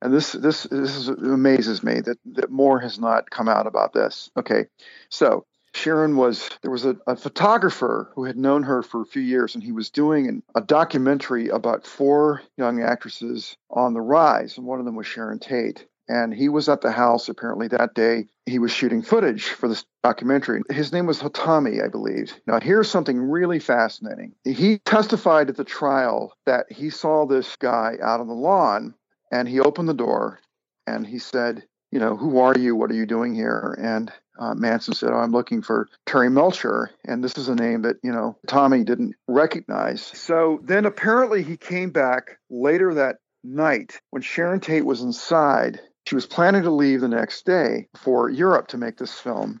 And 0.00 0.14
this 0.14 0.32
this 0.32 0.62
this 0.64 0.96
is, 0.96 1.08
amazes 1.08 1.82
me 1.82 2.00
that 2.00 2.18
that 2.34 2.50
more 2.50 2.78
has 2.78 2.98
not 2.98 3.30
come 3.30 3.48
out 3.48 3.66
about 3.66 3.92
this. 3.92 4.30
Okay, 4.36 4.66
so 5.08 5.44
Sharon 5.74 6.16
was 6.16 6.50
there 6.62 6.70
was 6.70 6.84
a, 6.84 6.96
a, 7.06 7.16
photographer 7.16 8.10
who 8.14 8.24
had 8.24 8.36
known 8.36 8.62
her 8.64 8.82
for 8.82 9.02
a 9.02 9.06
few 9.06 9.22
years, 9.22 9.54
and 9.54 9.62
he 9.62 9.72
was 9.72 9.90
doing 9.90 10.26
an, 10.26 10.42
a 10.54 10.60
documentary 10.60 11.48
about 11.48 11.86
four 11.86 12.42
young 12.56 12.82
actresses 12.82 13.56
on 13.70 13.94
the 13.94 14.00
rise, 14.00 14.56
and 14.56 14.66
one 14.66 14.78
of 14.78 14.84
them 14.84 14.96
was 14.96 15.06
Sharon 15.06 15.38
Tate. 15.38 15.86
And 16.08 16.32
he 16.32 16.48
was 16.48 16.70
at 16.70 16.80
the 16.80 16.90
house 16.90 17.28
apparently 17.28 17.68
that 17.68 17.94
day. 17.94 18.28
He 18.46 18.58
was 18.58 18.72
shooting 18.72 19.02
footage 19.02 19.50
for 19.50 19.68
this 19.68 19.84
documentary. 20.02 20.62
His 20.70 20.90
name 20.90 21.04
was 21.04 21.20
Hatami, 21.20 21.84
I 21.84 21.88
believe. 21.88 22.32
Now, 22.46 22.60
here's 22.60 22.90
something 22.90 23.20
really 23.20 23.58
fascinating. 23.58 24.32
He 24.42 24.78
testified 24.78 25.50
at 25.50 25.56
the 25.56 25.64
trial 25.64 26.32
that 26.46 26.64
he 26.72 26.88
saw 26.88 27.26
this 27.26 27.56
guy 27.56 27.96
out 28.02 28.20
on 28.20 28.26
the 28.26 28.32
lawn, 28.32 28.94
and 29.30 29.46
he 29.46 29.60
opened 29.60 29.90
the 29.90 29.94
door, 29.94 30.40
and 30.86 31.06
he 31.06 31.18
said, 31.18 31.64
"You 31.90 31.98
know, 31.98 32.16
who 32.16 32.38
are 32.38 32.56
you? 32.56 32.74
What 32.74 32.90
are 32.90 32.94
you 32.94 33.04
doing 33.04 33.34
here?" 33.34 33.76
And 33.78 34.10
uh, 34.38 34.54
Manson 34.54 34.94
said, 34.94 35.10
oh, 35.12 35.16
I'm 35.16 35.32
looking 35.32 35.62
for 35.62 35.88
Terry 36.06 36.30
Melcher. 36.30 36.90
And 37.04 37.22
this 37.22 37.36
is 37.36 37.48
a 37.48 37.54
name 37.54 37.82
that, 37.82 37.96
you 38.02 38.12
know, 38.12 38.36
Tommy 38.46 38.84
didn't 38.84 39.14
recognize. 39.26 40.02
So 40.02 40.60
then 40.62 40.86
apparently 40.86 41.42
he 41.42 41.56
came 41.56 41.90
back 41.90 42.38
later 42.48 42.94
that 42.94 43.16
night 43.42 44.00
when 44.10 44.22
Sharon 44.22 44.60
Tate 44.60 44.84
was 44.84 45.02
inside. 45.02 45.80
She 46.06 46.14
was 46.14 46.26
planning 46.26 46.62
to 46.62 46.70
leave 46.70 47.00
the 47.00 47.08
next 47.08 47.44
day 47.44 47.88
for 47.96 48.30
Europe 48.30 48.68
to 48.68 48.78
make 48.78 48.96
this 48.96 49.12
film. 49.12 49.60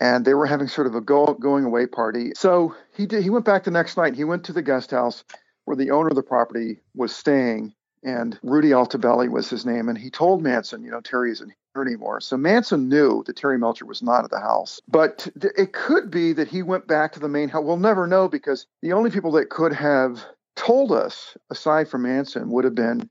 And 0.00 0.24
they 0.24 0.34
were 0.34 0.46
having 0.46 0.66
sort 0.66 0.88
of 0.88 0.94
a 0.94 1.00
go, 1.00 1.34
going 1.34 1.64
away 1.64 1.86
party. 1.86 2.32
So 2.34 2.74
he 2.96 3.06
did. 3.06 3.22
He 3.22 3.30
went 3.30 3.44
back 3.44 3.64
the 3.64 3.70
next 3.70 3.96
night. 3.96 4.16
He 4.16 4.24
went 4.24 4.44
to 4.44 4.52
the 4.52 4.62
guest 4.62 4.90
house 4.90 5.22
where 5.66 5.76
the 5.76 5.92
owner 5.92 6.08
of 6.08 6.16
the 6.16 6.22
property 6.22 6.80
was 6.94 7.14
staying 7.14 7.74
and 8.02 8.38
Rudy 8.42 8.70
Altobelli 8.70 9.30
was 9.30 9.48
his 9.48 9.64
name. 9.64 9.88
And 9.88 9.96
he 9.96 10.10
told 10.10 10.42
Manson, 10.42 10.82
you 10.82 10.90
know, 10.90 11.00
Terry 11.00 11.30
isn't 11.30 11.48
here 11.48 11.56
anymore. 11.82 12.20
So 12.20 12.36
Manson 12.36 12.88
knew 12.88 13.22
that 13.26 13.36
Terry 13.36 13.58
Melcher 13.58 13.86
was 13.86 14.02
not 14.02 14.24
at 14.24 14.30
the 14.30 14.40
house. 14.40 14.80
But 14.88 15.28
it 15.34 15.72
could 15.72 16.10
be 16.10 16.32
that 16.32 16.48
he 16.48 16.62
went 16.62 16.86
back 16.86 17.12
to 17.12 17.20
the 17.20 17.28
main 17.28 17.48
house. 17.48 17.64
We'll 17.64 17.76
never 17.76 18.06
know 18.06 18.28
because 18.28 18.66
the 18.82 18.92
only 18.92 19.10
people 19.10 19.32
that 19.32 19.50
could 19.50 19.72
have 19.72 20.24
told 20.56 20.92
us, 20.92 21.36
aside 21.50 21.88
from 21.88 22.02
Manson, 22.02 22.50
would 22.50 22.64
have 22.64 22.74
been 22.74 23.08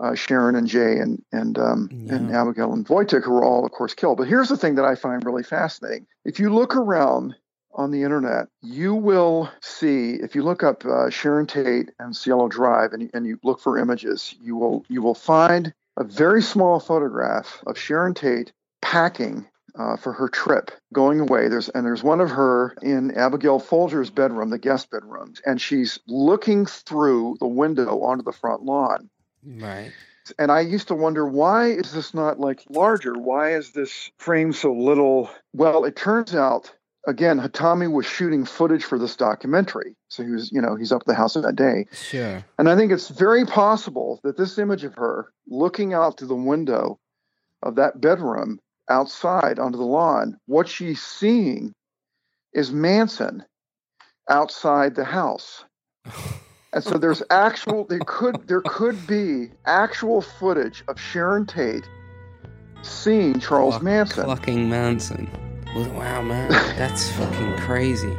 uh, 0.00 0.14
Sharon 0.14 0.54
and 0.54 0.66
Jay 0.66 0.98
and 0.98 1.22
and 1.32 1.58
um, 1.58 1.88
yeah. 1.92 2.14
and 2.14 2.34
Abigail 2.34 2.72
and 2.72 2.86
Wojtek, 2.86 3.24
who 3.24 3.32
were 3.32 3.44
all, 3.44 3.66
of 3.66 3.72
course, 3.72 3.92
killed. 3.92 4.18
But 4.18 4.28
here's 4.28 4.48
the 4.48 4.56
thing 4.56 4.76
that 4.76 4.84
I 4.84 4.94
find 4.94 5.24
really 5.24 5.42
fascinating: 5.42 6.06
if 6.24 6.40
you 6.40 6.54
look 6.54 6.74
around 6.74 7.34
on 7.74 7.90
the 7.90 8.02
internet, 8.02 8.48
you 8.62 8.94
will 8.94 9.50
see 9.60 10.14
if 10.14 10.34
you 10.34 10.42
look 10.42 10.62
up 10.62 10.84
uh, 10.84 11.10
Sharon 11.10 11.46
Tate 11.46 11.90
and 11.98 12.16
Cielo 12.16 12.48
Drive 12.48 12.92
and, 12.92 13.10
and 13.14 13.26
you 13.26 13.38
look 13.44 13.60
for 13.60 13.78
images, 13.78 14.34
you 14.40 14.56
will 14.56 14.84
you 14.88 15.02
will 15.02 15.14
find 15.14 15.74
a 16.00 16.04
very 16.04 16.42
small 16.42 16.80
photograph 16.80 17.62
of 17.66 17.78
Sharon 17.78 18.14
Tate 18.14 18.52
packing 18.80 19.46
uh, 19.78 19.96
for 19.96 20.12
her 20.14 20.28
trip 20.28 20.70
going 20.92 21.20
away. 21.20 21.48
There's 21.48 21.68
and 21.68 21.84
there's 21.86 22.02
one 22.02 22.20
of 22.20 22.30
her 22.30 22.74
in 22.82 23.12
Abigail 23.16 23.60
Folger's 23.60 24.10
bedroom, 24.10 24.50
the 24.50 24.58
guest 24.58 24.90
bedroom, 24.90 25.34
and 25.44 25.60
she's 25.60 25.98
looking 26.08 26.66
through 26.66 27.36
the 27.38 27.46
window 27.46 28.00
onto 28.02 28.24
the 28.24 28.32
front 28.32 28.62
lawn. 28.62 29.10
Right. 29.44 29.92
And 30.38 30.50
I 30.50 30.60
used 30.60 30.88
to 30.88 30.94
wonder 30.94 31.26
why 31.26 31.68
is 31.68 31.92
this 31.92 32.14
not 32.14 32.40
like 32.40 32.64
larger? 32.68 33.14
Why 33.14 33.54
is 33.54 33.72
this 33.72 34.10
frame 34.18 34.52
so 34.52 34.72
little? 34.72 35.30
Well, 35.52 35.84
it 35.84 35.96
turns 35.96 36.34
out 36.34 36.72
again, 37.06 37.40
Hatami 37.40 37.90
was 37.90 38.06
shooting 38.06 38.44
footage 38.44 38.84
for 38.84 38.98
this 38.98 39.16
documentary. 39.16 39.96
So 40.08 40.22
he 40.22 40.30
was, 40.30 40.52
you 40.52 40.60
know, 40.60 40.76
he's 40.76 40.92
up 40.92 41.02
at 41.02 41.06
the 41.06 41.14
house 41.14 41.34
that 41.34 41.56
day. 41.56 41.86
Sure. 41.92 42.44
And 42.58 42.68
I 42.68 42.76
think 42.76 42.92
it's 42.92 43.08
very 43.08 43.46
possible 43.46 44.20
that 44.22 44.36
this 44.36 44.58
image 44.58 44.84
of 44.84 44.94
her 44.94 45.32
looking 45.46 45.94
out 45.94 46.18
through 46.18 46.28
the 46.28 46.34
window 46.34 46.98
of 47.62 47.76
that 47.76 48.00
bedroom 48.00 48.60
outside 48.88 49.58
onto 49.58 49.78
the 49.78 49.84
lawn, 49.84 50.36
what 50.46 50.68
she's 50.68 51.02
seeing 51.02 51.72
is 52.52 52.72
Manson 52.72 53.44
outside 54.28 54.94
the 54.94 55.04
house. 55.04 55.64
and 56.72 56.82
so 56.82 56.98
there's 56.98 57.22
actual 57.30 57.84
there 57.84 58.00
could 58.06 58.46
there 58.48 58.62
could 58.62 59.06
be 59.06 59.50
actual 59.66 60.20
footage 60.20 60.82
of 60.88 61.00
Sharon 61.00 61.46
Tate 61.46 61.88
seeing 62.82 63.38
Charles 63.38 63.74
Cluck, 63.74 63.82
Manson. 63.82 64.24
Clucking 64.24 64.68
Manson. 64.68 65.49
Wow, 65.74 66.22
man, 66.22 66.50
that's 66.76 67.10
fucking 67.12 67.56
crazy. 67.58 68.16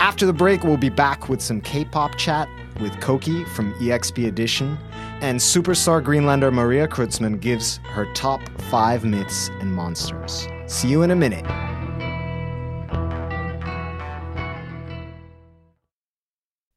After 0.00 0.26
the 0.26 0.32
break, 0.32 0.64
we'll 0.64 0.76
be 0.76 0.88
back 0.88 1.28
with 1.28 1.42
some 1.42 1.60
K 1.60 1.84
pop 1.84 2.16
chat 2.16 2.48
with 2.80 2.98
Koki 3.00 3.44
from 3.44 3.74
EXP 3.74 4.26
Edition, 4.26 4.78
and 5.20 5.38
superstar 5.38 6.02
Greenlander 6.02 6.50
Maria 6.50 6.88
Kreutzmann 6.88 7.40
gives 7.40 7.76
her 7.84 8.10
top 8.14 8.40
five 8.70 9.04
myths 9.04 9.50
and 9.60 9.72
monsters. 9.72 10.48
See 10.66 10.88
you 10.88 11.02
in 11.02 11.10
a 11.10 11.16
minute. 11.16 11.44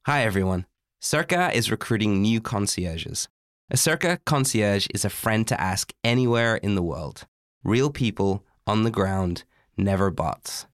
Hi, 0.06 0.24
everyone. 0.24 0.66
Circa 1.02 1.52
is 1.54 1.72
recruiting 1.72 2.22
new 2.22 2.40
concierges. 2.40 3.28
A 3.70 3.78
Circa 3.78 4.20
concierge 4.26 4.88
is 4.94 5.04
a 5.04 5.10
friend 5.10 5.48
to 5.48 5.60
ask 5.60 5.94
anywhere 6.04 6.56
in 6.56 6.76
the 6.76 6.82
world. 6.82 7.26
Real 7.64 7.90
people 7.90 8.44
on 8.68 8.84
the 8.84 8.92
ground, 8.92 9.44
never 9.78 10.12
bots. 10.12 10.68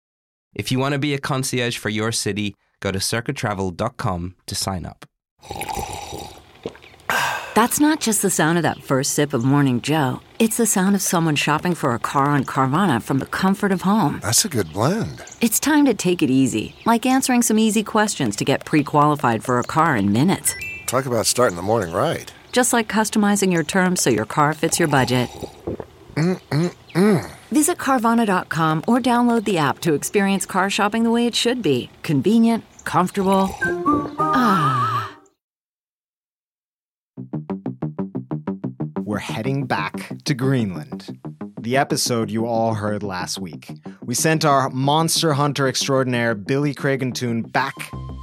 If 0.55 0.73
you 0.73 0.79
want 0.79 0.93
to 0.95 0.99
be 0.99 1.15
a 1.15 1.19
concierge 1.19 1.77
for 1.77 1.89
your 1.89 2.13
city, 2.13 2.55
Go 2.83 2.91
to 2.91 2.99
circatravel.com 2.99 4.35
to 4.47 4.55
sign 4.55 4.85
up. 4.85 5.07
That's 7.55 7.79
not 7.79 8.01
just 8.01 8.23
the 8.23 8.31
sound 8.31 8.59
of 8.59 8.63
that 8.63 8.83
first 8.83 9.13
sip 9.13 9.33
of 9.33 9.45
Morning 9.45 9.81
Joe. 9.81 10.21
It's 10.39 10.57
the 10.57 10.67
sound 10.67 10.97
of 10.97 11.03
someone 11.03 11.37
shopping 11.37 11.75
for 11.75 11.95
a 11.95 11.99
car 11.99 12.25
on 12.25 12.45
Carvana 12.45 13.03
from 13.03 13.19
the 13.19 13.27
comfort 13.27 13.71
of 13.71 13.83
home. 13.83 14.21
That's 14.23 14.45
a 14.45 14.49
good 14.49 14.73
blend. 14.73 15.23
It's 15.41 15.61
time 15.61 15.85
to 15.85 15.95
take 15.95 16.23
it 16.23 16.31
easy, 16.31 16.75
like 16.87 17.07
answering 17.07 17.43
some 17.43 17.59
easy 17.59 17.85
questions 17.85 18.37
to 18.37 18.45
get 18.45 18.65
pre 18.65 18.83
qualified 18.83 19.45
for 19.45 19.59
a 19.59 19.65
car 19.65 19.97
in 19.97 20.13
minutes. 20.13 20.55
Talk 20.87 21.07
about 21.07 21.27
starting 21.27 21.57
the 21.57 21.63
morning 21.63 21.95
right. 21.95 22.33
Just 22.51 22.73
like 22.73 22.89
customizing 22.89 23.53
your 23.53 23.65
terms 23.65 24.03
so 24.03 24.11
your 24.11 24.27
car 24.27 24.55
fits 24.55 24.79
your 24.79 24.89
budget. 24.89 25.31
Mm-mm-mm. 26.95 27.31
Visit 27.51 27.79
Carvana.com 27.79 28.85
or 28.89 28.99
download 28.99 29.45
the 29.45 29.59
app 29.59 29.81
to 29.81 29.95
experience 29.95 30.47
car 30.47 30.71
shopping 30.71 31.05
the 31.05 31.11
way 31.11 31.27
it 31.27 31.35
should 31.35 31.63
be 31.63 31.91
convenient, 32.03 32.65
comfortable. 32.85 33.51
Ah. 34.19 35.11
We're 39.05 39.19
heading 39.19 39.67
back 39.67 40.13
to 40.25 40.35
Greenland. 40.35 41.19
The 41.61 41.77
episode 41.77 42.31
you 42.31 42.47
all 42.47 42.75
heard 42.75 43.03
last 43.03 43.39
week. 43.39 43.71
We 44.05 44.15
sent 44.15 44.45
our 44.45 44.69
monster 44.71 45.33
hunter 45.35 45.69
extraordinaire, 45.69 46.35
Billy 46.35 46.75
Craigentoon, 46.75 47.53
back 47.53 47.75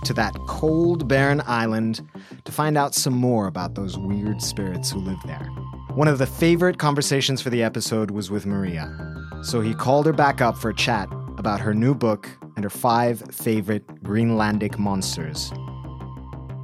to 0.06 0.14
that 0.14 0.34
cold, 0.48 1.08
barren 1.08 1.42
island 1.46 2.02
to 2.46 2.52
find 2.52 2.78
out 2.78 2.96
some 2.96 3.14
more 3.14 3.48
about 3.48 3.76
those 3.76 3.98
weird 3.98 4.42
spirits 4.42 4.92
who 4.92 5.00
live 5.00 5.20
there. 5.26 5.48
One 6.00 6.08
of 6.08 6.18
the 6.18 6.26
favorite 6.26 6.80
conversations 6.80 7.42
for 7.42 7.50
the 7.50 7.62
episode 7.62 8.10
was 8.10 8.32
with 8.32 8.46
Maria, 8.46 8.90
so 9.44 9.60
he 9.60 9.74
called 9.74 10.06
her 10.06 10.14
back 10.14 10.40
up 10.40 10.58
for 10.58 10.70
a 10.70 10.74
chat 10.74 11.10
about 11.38 11.60
her 11.60 11.74
new 11.74 11.94
book 11.94 12.30
and 12.56 12.64
her 12.64 12.70
five 12.70 13.22
favorite 13.36 13.86
Greenlandic 14.02 14.78
monsters. 14.78 15.52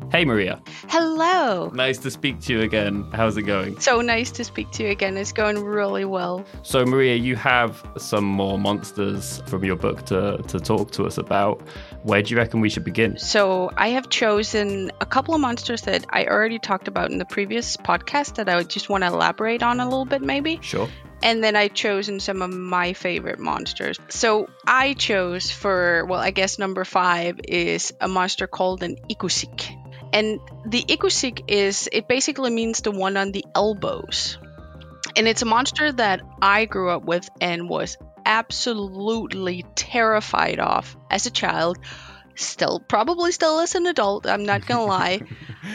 Hey, 0.09 0.23
Maria. 0.23 0.61
Hello. 0.87 1.69
Nice 1.73 1.97
to 1.97 2.11
speak 2.11 2.39
to 2.41 2.53
you 2.53 2.61
again. 2.61 3.03
How's 3.11 3.35
it 3.35 3.41
going? 3.41 3.77
So 3.81 3.99
nice 3.99 4.31
to 4.31 4.45
speak 4.45 4.71
to 4.71 4.83
you 4.83 4.89
again. 4.89 5.17
It's 5.17 5.33
going 5.33 5.61
really 5.61 6.05
well. 6.05 6.45
So, 6.61 6.85
Maria, 6.85 7.15
you 7.15 7.35
have 7.35 7.85
some 7.97 8.23
more 8.23 8.57
monsters 8.57 9.41
from 9.47 9.65
your 9.65 9.75
book 9.75 10.05
to, 10.05 10.41
to 10.47 10.59
talk 10.61 10.91
to 10.91 11.03
us 11.03 11.17
about. 11.17 11.61
Where 12.05 12.21
do 12.21 12.29
you 12.29 12.37
reckon 12.37 12.61
we 12.61 12.69
should 12.69 12.83
begin? 12.83 13.17
So, 13.17 13.71
I 13.75 13.89
have 13.89 14.09
chosen 14.09 14.91
a 15.01 15.07
couple 15.07 15.33
of 15.33 15.41
monsters 15.41 15.81
that 15.83 16.05
I 16.07 16.25
already 16.25 16.59
talked 16.59 16.87
about 16.87 17.09
in 17.09 17.17
the 17.17 17.25
previous 17.25 17.77
podcast 17.77 18.35
that 18.35 18.47
I 18.47 18.57
would 18.57 18.69
just 18.69 18.89
want 18.89 19.03
to 19.03 19.07
elaborate 19.07 19.63
on 19.63 19.79
a 19.79 19.85
little 19.85 20.05
bit, 20.05 20.21
maybe. 20.21 20.59
Sure. 20.61 20.87
And 21.23 21.43
then 21.43 21.55
I've 21.55 21.73
chosen 21.73 22.19
some 22.19 22.43
of 22.43 22.51
my 22.51 22.93
favorite 22.93 23.39
monsters. 23.39 23.99
So 24.09 24.47
I 24.67 24.93
chose 24.93 25.49
for, 25.49 26.05
well, 26.05 26.19
I 26.19 26.29
guess 26.29 26.59
number 26.59 26.85
five 26.85 27.39
is 27.43 27.91
a 27.99 28.07
monster 28.07 28.45
called 28.45 28.83
an 28.83 28.97
ikusik. 29.09 29.75
And 30.13 30.39
the 30.67 30.83
ikusik 30.83 31.45
is, 31.47 31.89
it 31.91 32.07
basically 32.07 32.51
means 32.51 32.81
the 32.81 32.91
one 32.91 33.17
on 33.17 33.31
the 33.31 33.45
elbows. 33.55 34.37
And 35.15 35.27
it's 35.27 35.41
a 35.41 35.45
monster 35.45 35.91
that 35.91 36.21
I 36.39 36.65
grew 36.65 36.91
up 36.91 37.03
with 37.03 37.27
and 37.41 37.67
was 37.67 37.97
absolutely 38.25 39.65
terrified 39.75 40.59
of 40.59 40.95
as 41.09 41.25
a 41.25 41.31
child. 41.31 41.77
Still, 42.37 42.81
probably 42.81 43.31
still 43.31 43.59
as 43.59 43.75
an 43.75 43.85
adult. 43.87 44.27
I'm 44.27 44.43
not 44.43 44.65
gonna 44.65 44.85
lie, 44.85 45.21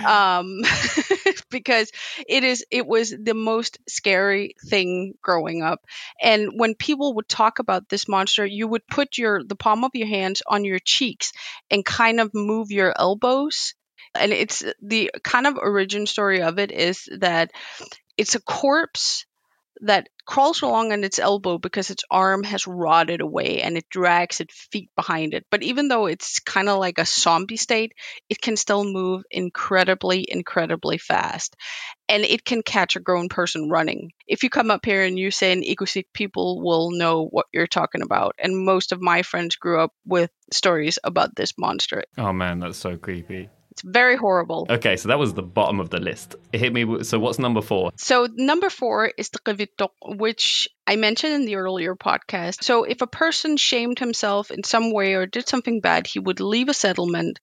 um, 0.07 0.61
because 1.51 1.91
it 2.29 2.45
is. 2.45 2.67
It 2.71 2.87
was 2.87 3.15
the 3.19 3.33
most 3.33 3.79
scary 3.89 4.57
thing 4.69 5.15
growing 5.23 5.63
up. 5.63 5.81
And 6.23 6.51
when 6.55 6.75
people 6.75 7.15
would 7.15 7.29
talk 7.29 7.61
about 7.61 7.89
this 7.89 8.09
monster, 8.09 8.45
you 8.45 8.69
would 8.69 8.87
put 8.87 9.17
your 9.17 9.43
the 9.43 9.57
palm 9.57 9.85
of 9.85 9.93
your 9.95 10.09
hands 10.09 10.43
on 10.47 10.65
your 10.65 10.81
cheeks 10.81 11.33
and 11.71 11.83
kind 11.83 12.21
of 12.21 12.35
move 12.35 12.71
your 12.71 12.93
elbows 12.95 13.75
and 14.15 14.33
it's 14.33 14.65
the 14.83 15.11
kind 15.23 15.47
of 15.47 15.57
origin 15.57 16.07
story 16.07 16.43
of 16.43 16.59
it 16.59 16.73
is 16.73 17.09
that 17.19 17.53
it's 18.17 18.35
a 18.35 18.41
corpse 18.41 19.25
that 19.81 20.09
crawls 20.27 20.63
along 20.63 20.93
on 20.93 21.03
its 21.03 21.19
elbow 21.19 21.59
because 21.59 21.91
its 21.91 22.05
arm 22.11 22.45
has 22.45 22.67
rotted 22.67 23.21
away 23.21 23.63
and 23.63 23.77
it 23.77 23.89
drags 23.91 24.41
its 24.41 24.69
feet 24.71 24.91
behind 24.95 25.35
it. 25.35 25.45
But 25.51 25.63
even 25.63 25.89
though 25.89 26.07
it's 26.07 26.39
kind 26.39 26.69
of 26.69 26.79
like 26.79 26.99
a 26.99 27.07
zombie 27.07 27.57
state, 27.57 27.95
it 28.29 28.41
can 28.41 28.57
still 28.57 28.85
move 28.85 29.25
incredibly, 29.31 30.25
incredibly 30.31 30.99
fast. 30.99 31.57
And 32.09 32.25
it 32.25 32.45
can 32.45 32.63
catch 32.63 32.97
a 32.97 33.01
grown 33.01 33.29
person 33.29 33.71
running. 33.71 34.13
If 34.27 34.43
you 34.43 34.51
come 34.51 34.71
up 34.71 34.85
here 34.85 35.05
and 35.05 35.19
you 35.19 35.31
say 35.31 35.53
an 35.53 35.63
ikusik, 35.63 36.07
people 36.13 36.63
will 36.63 36.91
know 36.91 37.27
what 37.27 37.47
you're 37.53 37.67
talking 37.67 38.03
about. 38.03 38.37
And 38.39 38.57
most 38.57 38.93
of 38.93 39.01
my 39.01 39.23
friends 39.23 39.57
grew 39.57 39.81
up 39.81 39.93
with 40.07 40.31
stories 40.53 40.99
about 41.03 41.35
this 41.35 41.55
monster. 41.59 42.05
Oh 42.19 42.33
man, 42.33 42.61
that's 42.61 42.79
so 42.79 42.97
creepy. 42.97 43.49
It's 43.73 43.83
very 43.83 44.17
horrible. 44.17 44.67
Okay, 44.69 44.97
so 44.97 45.09
that 45.09 45.19
was 45.19 45.35
the 45.35 45.43
bottom 45.43 45.79
of 45.81 45.91
the 45.91 46.01
list. 46.01 46.35
It 46.53 46.61
hit 46.61 46.73
me. 46.73 47.05
So 47.05 47.19
what's 47.19 47.39
number 47.39 47.63
four? 47.63 47.93
So 47.97 48.29
number 48.35 48.69
four 48.69 49.13
is 49.17 49.31
the 49.31 49.39
qivittoq, 49.39 49.91
which 50.03 50.69
I 50.87 50.97
mentioned 50.97 51.35
in 51.35 51.45
the 51.45 51.57
earlier 51.57 51.95
podcast. 51.95 52.65
So 52.65 52.85
if 52.85 53.01
a 53.01 53.07
person 53.07 53.57
shamed 53.57 53.99
himself 53.99 54.51
in 54.51 54.65
some 54.65 54.93
way 54.93 55.15
or 55.15 55.27
did 55.27 55.49
something 55.49 55.81
bad, 55.81 56.07
he 56.07 56.19
would 56.19 56.41
leave 56.41 56.69
a 56.69 56.75
settlement 56.75 57.39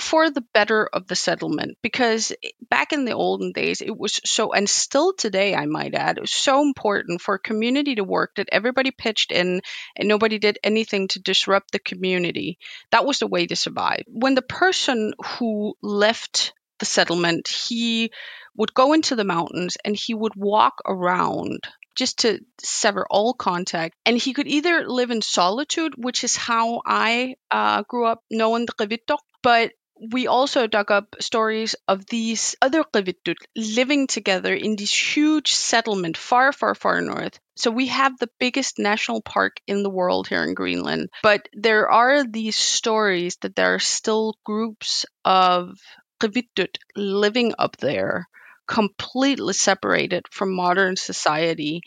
for 0.00 0.30
the 0.30 0.44
better 0.52 0.86
of 0.86 1.06
the 1.06 1.16
settlement 1.16 1.76
because 1.82 2.32
back 2.70 2.92
in 2.92 3.04
the 3.04 3.12
olden 3.12 3.52
days 3.52 3.80
it 3.80 3.96
was 3.96 4.20
so 4.24 4.52
and 4.52 4.68
still 4.68 5.12
today 5.12 5.54
i 5.54 5.66
might 5.66 5.94
add 5.94 6.18
it 6.18 6.20
was 6.20 6.30
so 6.30 6.62
important 6.62 7.20
for 7.20 7.38
community 7.38 7.94
to 7.94 8.04
work 8.04 8.32
that 8.36 8.48
everybody 8.52 8.90
pitched 8.90 9.32
in 9.32 9.60
and 9.96 10.08
nobody 10.08 10.38
did 10.38 10.58
anything 10.62 11.08
to 11.08 11.20
disrupt 11.20 11.72
the 11.72 11.78
community 11.78 12.58
that 12.90 13.06
was 13.06 13.18
the 13.18 13.26
way 13.26 13.46
to 13.46 13.56
survive 13.56 14.02
when 14.06 14.34
the 14.34 14.42
person 14.42 15.12
who 15.24 15.74
left 15.82 16.52
the 16.78 16.86
settlement 16.86 17.48
he 17.48 18.10
would 18.56 18.74
go 18.74 18.92
into 18.92 19.16
the 19.16 19.24
mountains 19.24 19.76
and 19.84 19.96
he 19.96 20.14
would 20.14 20.34
walk 20.34 20.80
around 20.86 21.60
just 21.94 22.20
to 22.20 22.40
sever 22.60 23.06
all 23.10 23.32
contact. 23.34 23.96
And 24.04 24.16
he 24.16 24.34
could 24.34 24.46
either 24.46 24.86
live 24.86 25.10
in 25.10 25.22
solitude, 25.22 25.94
which 25.96 26.22
is 26.22 26.36
how 26.36 26.82
I 26.84 27.36
uh, 27.50 27.82
grew 27.88 28.06
up 28.06 28.22
knowing 28.30 28.66
the 28.66 28.72
Qivittoq, 28.72 29.18
but 29.42 29.72
we 30.00 30.26
also 30.26 30.66
dug 30.66 30.90
up 30.90 31.16
stories 31.20 31.74
of 31.88 32.06
these 32.06 32.54
other 32.60 32.84
Qivittoq 32.84 33.36
living 33.56 34.06
together 34.06 34.54
in 34.54 34.76
this 34.76 34.92
huge 34.92 35.52
settlement 35.52 36.16
far, 36.16 36.52
far, 36.52 36.74
far 36.74 37.00
north. 37.00 37.38
So 37.56 37.70
we 37.70 37.86
have 37.86 38.18
the 38.18 38.30
biggest 38.38 38.78
national 38.78 39.22
park 39.22 39.56
in 39.66 39.82
the 39.82 39.90
world 39.90 40.28
here 40.28 40.44
in 40.44 40.54
Greenland. 40.54 41.08
But 41.22 41.48
there 41.54 41.88
are 41.90 42.24
these 42.24 42.56
stories 42.56 43.36
that 43.40 43.56
there 43.56 43.74
are 43.74 43.78
still 43.78 44.34
groups 44.44 45.06
of 45.24 45.78
Qivittoq 46.20 46.76
living 46.94 47.54
up 47.58 47.78
there, 47.78 48.28
completely 48.66 49.54
separated 49.54 50.24
from 50.30 50.54
modern 50.54 50.96
society. 50.96 51.80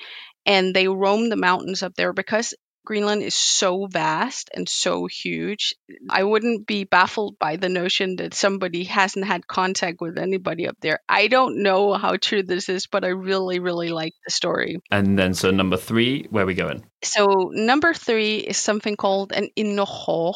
And 0.46 0.74
they 0.74 0.88
roam 0.88 1.30
the 1.30 1.36
mountains 1.36 1.84
up 1.84 1.94
there 1.96 2.14
because 2.14 2.56
Greenland 2.86 3.22
is 3.22 3.36
so 3.36 3.86
vast 3.86 4.50
and 4.54 4.68
so 4.68 5.06
huge. 5.06 5.76
I 6.10 6.24
wouldn't 6.24 6.66
be 6.66 6.86
baffled 6.86 7.38
by 7.38 7.58
the 7.58 7.70
notion 7.70 8.16
that 8.18 8.34
somebody 8.34 8.86
hasn't 8.86 9.26
had 9.26 9.48
contact 9.48 10.02
with 10.02 10.18
anybody 10.18 10.68
up 10.68 10.78
there. 10.82 11.00
I 11.08 11.28
don't 11.28 11.62
know 11.62 11.94
how 11.94 12.16
true 12.16 12.44
this 12.44 12.70
is, 12.70 12.88
but 12.88 13.04
I 13.04 13.10
really, 13.10 13.60
really 13.60 13.90
like 13.90 14.14
the 14.26 14.32
story. 14.32 14.82
And 14.92 15.18
then, 15.18 15.34
so 15.34 15.52
number 15.52 15.78
three, 15.78 16.28
where 16.30 16.44
are 16.44 16.48
we 16.48 16.56
going? 16.56 16.86
So, 17.04 17.52
number 17.54 17.94
three 17.94 18.38
is 18.38 18.58
something 18.58 18.96
called 18.96 19.34
an 19.34 19.50
innoho. 19.56 20.34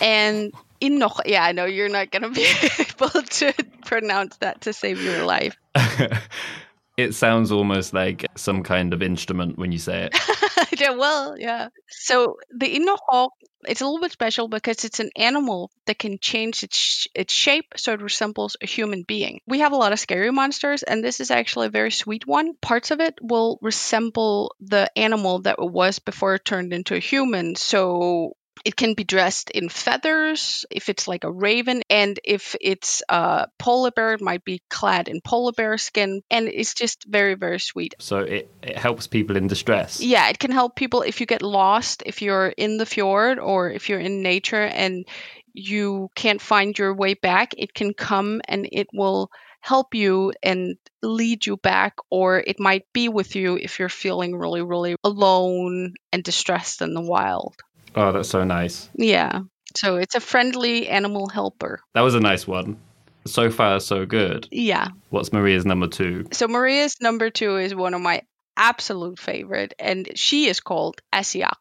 and 0.00 0.52
innoho, 0.80 1.20
yeah, 1.26 1.44
I 1.44 1.52
know 1.52 1.66
you're 1.66 1.88
not 1.88 2.10
going 2.10 2.22
to 2.22 2.30
be 2.30 2.46
able 2.78 3.22
to 3.22 3.54
pronounce 3.84 4.36
that 4.38 4.62
to 4.62 4.72
save 4.72 5.02
your 5.02 5.24
life. 5.24 5.56
it 6.96 7.14
sounds 7.14 7.50
almost 7.50 7.92
like 7.92 8.26
some 8.36 8.62
kind 8.62 8.92
of 8.92 9.02
instrument 9.02 9.58
when 9.58 9.72
you 9.72 9.78
say 9.78 10.08
it. 10.10 10.80
yeah, 10.80 10.90
well, 10.90 11.36
yeah. 11.38 11.68
So 11.88 12.36
the 12.50 12.66
innoho, 12.66 13.30
it's 13.66 13.80
a 13.80 13.84
little 13.84 14.00
bit 14.00 14.12
special 14.12 14.46
because 14.46 14.84
it's 14.84 15.00
an 15.00 15.10
animal 15.16 15.70
that 15.86 15.98
can 15.98 16.18
change 16.20 16.62
its 16.62 17.08
its 17.14 17.32
shape 17.32 17.72
so 17.76 17.94
it 17.94 18.02
resembles 18.02 18.56
a 18.62 18.66
human 18.66 19.02
being. 19.02 19.40
We 19.46 19.60
have 19.60 19.72
a 19.72 19.76
lot 19.76 19.92
of 19.92 19.98
scary 19.98 20.30
monsters, 20.30 20.82
and 20.84 21.02
this 21.02 21.18
is 21.20 21.30
actually 21.30 21.66
a 21.66 21.70
very 21.70 21.90
sweet 21.90 22.26
one. 22.26 22.54
Parts 22.60 22.90
of 22.92 23.00
it 23.00 23.14
will 23.20 23.58
resemble 23.60 24.54
the 24.60 24.88
animal 24.96 25.40
that 25.42 25.56
it 25.58 25.70
was 25.70 25.98
before 25.98 26.36
it 26.36 26.44
turned 26.44 26.72
into 26.72 26.94
a 26.94 27.00
human. 27.00 27.56
So 27.56 28.36
it 28.64 28.76
can 28.76 28.94
be 28.94 29.04
dressed 29.04 29.50
in 29.50 29.68
feathers 29.68 30.64
if 30.70 30.88
it's 30.88 31.08
like 31.08 31.24
a 31.24 31.30
raven, 31.30 31.82
and 31.90 32.18
if 32.24 32.56
it's 32.60 33.02
a 33.08 33.48
polar 33.58 33.90
bear, 33.90 34.14
it 34.14 34.20
might 34.20 34.44
be 34.44 34.62
clad 34.70 35.08
in 35.08 35.20
polar 35.20 35.52
bear 35.52 35.78
skin, 35.78 36.22
and 36.30 36.48
it's 36.48 36.74
just 36.74 37.04
very, 37.04 37.34
very 37.34 37.60
sweet. 37.60 37.94
So 37.98 38.18
it, 38.20 38.50
it 38.62 38.78
helps 38.78 39.06
people 39.06 39.36
in 39.36 39.46
distress. 39.46 40.00
Yeah, 40.00 40.28
it 40.28 40.38
can 40.38 40.50
help 40.50 40.76
people 40.76 41.02
if 41.02 41.20
you 41.20 41.26
get 41.26 41.42
lost, 41.42 42.02
if 42.06 42.22
you're 42.22 42.48
in 42.48 42.76
the 42.78 42.86
fjord, 42.86 43.38
or 43.38 43.70
if 43.70 43.88
you're 43.88 44.00
in 44.00 44.22
nature 44.22 44.62
and 44.62 45.06
you 45.52 46.08
can't 46.14 46.40
find 46.40 46.76
your 46.78 46.94
way 46.94 47.14
back. 47.14 47.54
It 47.56 47.74
can 47.74 47.94
come 47.94 48.40
and 48.48 48.68
it 48.70 48.88
will 48.92 49.30
help 49.60 49.94
you 49.94 50.32
and 50.42 50.76
lead 51.02 51.46
you 51.46 51.56
back, 51.56 51.94
or 52.10 52.38
it 52.38 52.60
might 52.60 52.84
be 52.92 53.08
with 53.08 53.34
you 53.34 53.56
if 53.56 53.78
you're 53.78 53.88
feeling 53.88 54.36
really, 54.36 54.60
really 54.60 54.94
alone 55.02 55.94
and 56.12 56.22
distressed 56.22 56.82
in 56.82 56.92
the 56.92 57.00
wild. 57.00 57.54
Oh, 57.94 58.12
that's 58.12 58.28
so 58.28 58.44
nice. 58.44 58.90
Yeah. 58.96 59.40
So 59.76 59.96
it's 59.96 60.14
a 60.14 60.20
friendly 60.20 60.88
animal 60.88 61.28
helper. 61.28 61.80
That 61.94 62.02
was 62.02 62.14
a 62.14 62.20
nice 62.20 62.46
one. 62.46 62.78
So 63.26 63.50
far, 63.50 63.80
so 63.80 64.04
good. 64.04 64.48
Yeah. 64.50 64.88
What's 65.10 65.32
Maria's 65.32 65.64
number 65.64 65.88
two? 65.88 66.26
So 66.32 66.46
Maria's 66.46 66.96
number 67.00 67.30
two 67.30 67.56
is 67.56 67.74
one 67.74 67.94
of 67.94 68.00
my 68.00 68.22
absolute 68.56 69.18
favorite, 69.18 69.74
and 69.78 70.10
she 70.14 70.46
is 70.46 70.60
called 70.60 71.00
Asiak. 71.12 71.56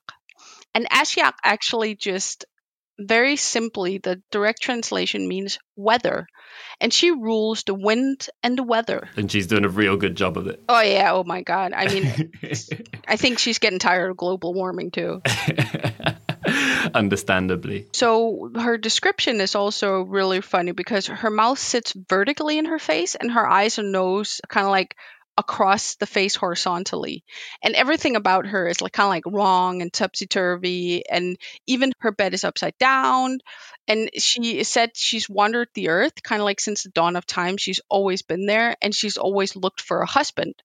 And 0.76 0.88
Asiak 0.90 1.34
actually 1.44 1.96
just 1.96 2.46
very 3.00 3.36
simply, 3.36 3.98
the 3.98 4.22
direct 4.32 4.62
translation 4.62 5.28
means 5.28 5.58
weather. 5.76 6.28
And 6.80 6.94
she 6.94 7.12
rules 7.12 7.64
the 7.64 7.74
wind 7.74 8.28
and 8.44 8.58
the 8.58 8.64
weather. 8.64 9.10
And 9.16 9.32
she's 9.32 9.48
doing 9.48 9.66
a 9.66 9.70
real 9.70 9.98
good 9.98 10.16
job 10.16 10.38
of 10.38 10.48
it. 10.48 10.62
Oh, 10.70 10.82
yeah. 10.82 11.14
Oh, 11.14 11.24
my 11.24 11.42
God. 11.42 11.74
I 11.74 11.88
mean, 11.88 12.32
I 13.08 13.16
think 13.16 13.40
she's 13.40 13.60
getting 13.60 13.80
tired 13.80 14.12
of 14.12 14.18
global 14.18 14.54
warming 14.54 14.92
too. 14.92 15.22
Understandably. 16.94 17.88
So 17.94 18.52
her 18.56 18.78
description 18.78 19.42
is 19.42 19.56
also 19.56 20.02
really 20.02 20.42
funny 20.42 20.72
because 20.72 21.08
her 21.08 21.30
mouth 21.30 21.60
sits 21.60 21.94
vertically 22.10 22.58
in 22.58 22.66
her 22.66 22.80
face 22.80 23.16
and 23.16 23.32
her 23.32 23.48
eyes 23.48 23.78
and 23.78 23.92
nose 23.92 24.42
kind 24.48 24.66
of 24.66 24.72
like 24.72 24.96
across 25.38 25.96
the 25.96 26.06
face 26.06 26.36
horizontally. 26.36 27.24
And 27.64 27.76
everything 27.76 28.16
about 28.16 28.46
her 28.46 28.68
is 28.68 28.82
like 28.82 28.94
kind 28.94 29.08
of 29.08 29.10
like 29.10 29.36
wrong 29.36 29.82
and 29.82 29.92
topsy 29.92 30.28
turvy. 30.28 31.08
And 31.10 31.38
even 31.66 31.92
her 32.00 32.12
bed 32.12 32.34
is 32.34 32.44
upside 32.44 32.78
down. 32.78 33.40
And 33.88 34.10
she 34.18 34.64
said 34.64 34.92
she's 34.94 35.30
wandered 35.30 35.68
the 35.74 35.90
earth 35.90 36.24
kind 36.24 36.42
of 36.42 36.46
like 36.46 36.60
since 36.60 36.84
the 36.84 36.90
dawn 36.90 37.16
of 37.16 37.26
time. 37.26 37.58
She's 37.58 37.82
always 37.90 38.22
been 38.22 38.46
there 38.46 38.76
and 38.82 38.96
she's 38.96 39.18
always 39.18 39.56
looked 39.56 39.82
for 39.82 40.02
a 40.02 40.06
husband. 40.06 40.56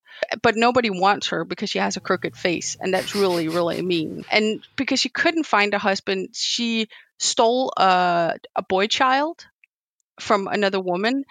But 0.42 0.56
nobody 0.56 0.90
wants 0.90 1.28
her 1.28 1.44
because 1.44 1.70
she 1.70 1.78
has 1.78 1.96
a 1.96 2.00
crooked 2.00 2.36
face. 2.36 2.76
And 2.80 2.94
that's 2.94 3.14
really, 3.14 3.48
really 3.48 3.82
mean. 3.82 4.24
And 4.30 4.60
because 4.76 5.00
she 5.00 5.08
couldn't 5.08 5.46
find 5.46 5.74
a 5.74 5.78
husband, 5.78 6.30
she 6.32 6.88
stole 7.18 7.72
a, 7.76 8.36
a 8.54 8.62
boy 8.62 8.86
child 8.86 9.46
from 10.20 10.48
another 10.48 10.80
woman 10.80 11.24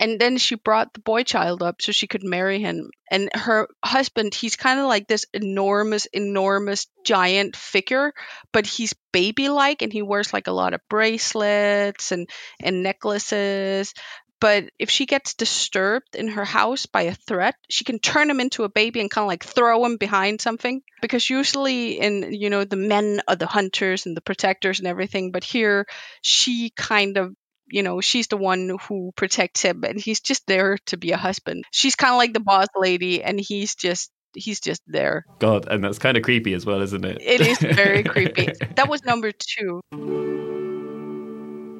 and 0.00 0.20
then 0.20 0.38
she 0.38 0.56
brought 0.56 0.92
the 0.92 1.00
boy 1.00 1.22
child 1.22 1.62
up 1.62 1.80
so 1.80 1.92
she 1.92 2.06
could 2.06 2.24
marry 2.24 2.60
him. 2.60 2.90
And 3.10 3.30
her 3.34 3.68
husband 3.84 4.34
he's 4.34 4.56
kind 4.56 4.80
of 4.80 4.86
like 4.86 5.06
this 5.06 5.26
enormous 5.32 6.06
enormous 6.06 6.86
giant 7.04 7.54
figure 7.54 8.12
but 8.52 8.66
he's 8.66 8.94
baby 9.12 9.48
like 9.48 9.82
and 9.82 9.92
he 9.92 10.02
wears 10.02 10.32
like 10.32 10.48
a 10.48 10.52
lot 10.52 10.74
of 10.74 10.80
bracelets 10.88 12.10
and 12.12 12.28
and 12.60 12.82
necklaces. 12.82 13.94
But 14.40 14.64
if 14.78 14.90
she 14.90 15.06
gets 15.06 15.34
disturbed 15.34 16.16
in 16.16 16.28
her 16.28 16.44
house 16.44 16.86
by 16.86 17.02
a 17.02 17.14
threat 17.14 17.54
she 17.70 17.84
can 17.84 18.00
turn 18.00 18.28
him 18.28 18.40
into 18.40 18.64
a 18.64 18.68
baby 18.68 19.00
and 19.00 19.10
kind 19.10 19.24
of 19.24 19.28
like 19.28 19.44
throw 19.44 19.84
him 19.84 19.96
behind 19.96 20.40
something. 20.40 20.82
Because 21.00 21.30
usually 21.30 22.00
in 22.00 22.32
you 22.34 22.50
know 22.50 22.64
the 22.64 22.76
men 22.76 23.22
are 23.28 23.36
the 23.36 23.46
hunters 23.46 24.06
and 24.06 24.16
the 24.16 24.20
protectors 24.20 24.80
and 24.80 24.88
everything 24.88 25.30
but 25.30 25.44
here 25.44 25.86
she 26.20 26.70
kind 26.70 27.16
of 27.16 27.34
you 27.68 27.82
know, 27.82 28.00
she's 28.00 28.28
the 28.28 28.36
one 28.36 28.78
who 28.88 29.12
protects 29.16 29.62
him 29.62 29.84
and 29.84 30.00
he's 30.00 30.20
just 30.20 30.46
there 30.46 30.78
to 30.86 30.96
be 30.96 31.12
a 31.12 31.16
husband. 31.16 31.64
She's 31.70 31.96
kind 31.96 32.12
of 32.12 32.18
like 32.18 32.32
the 32.32 32.40
boss 32.40 32.68
lady 32.76 33.22
and 33.22 33.38
he's 33.40 33.74
just 33.74 34.10
he's 34.34 34.60
just 34.60 34.82
there. 34.86 35.24
God, 35.38 35.66
and 35.70 35.82
that's 35.82 35.98
kind 35.98 36.16
of 36.16 36.22
creepy 36.22 36.54
as 36.54 36.66
well, 36.66 36.80
isn't 36.82 37.04
it? 37.04 37.18
It 37.20 37.40
is 37.40 37.58
very 37.58 38.02
creepy. 38.02 38.52
That 38.76 38.88
was 38.88 39.04
number 39.04 39.30
2. 39.32 39.82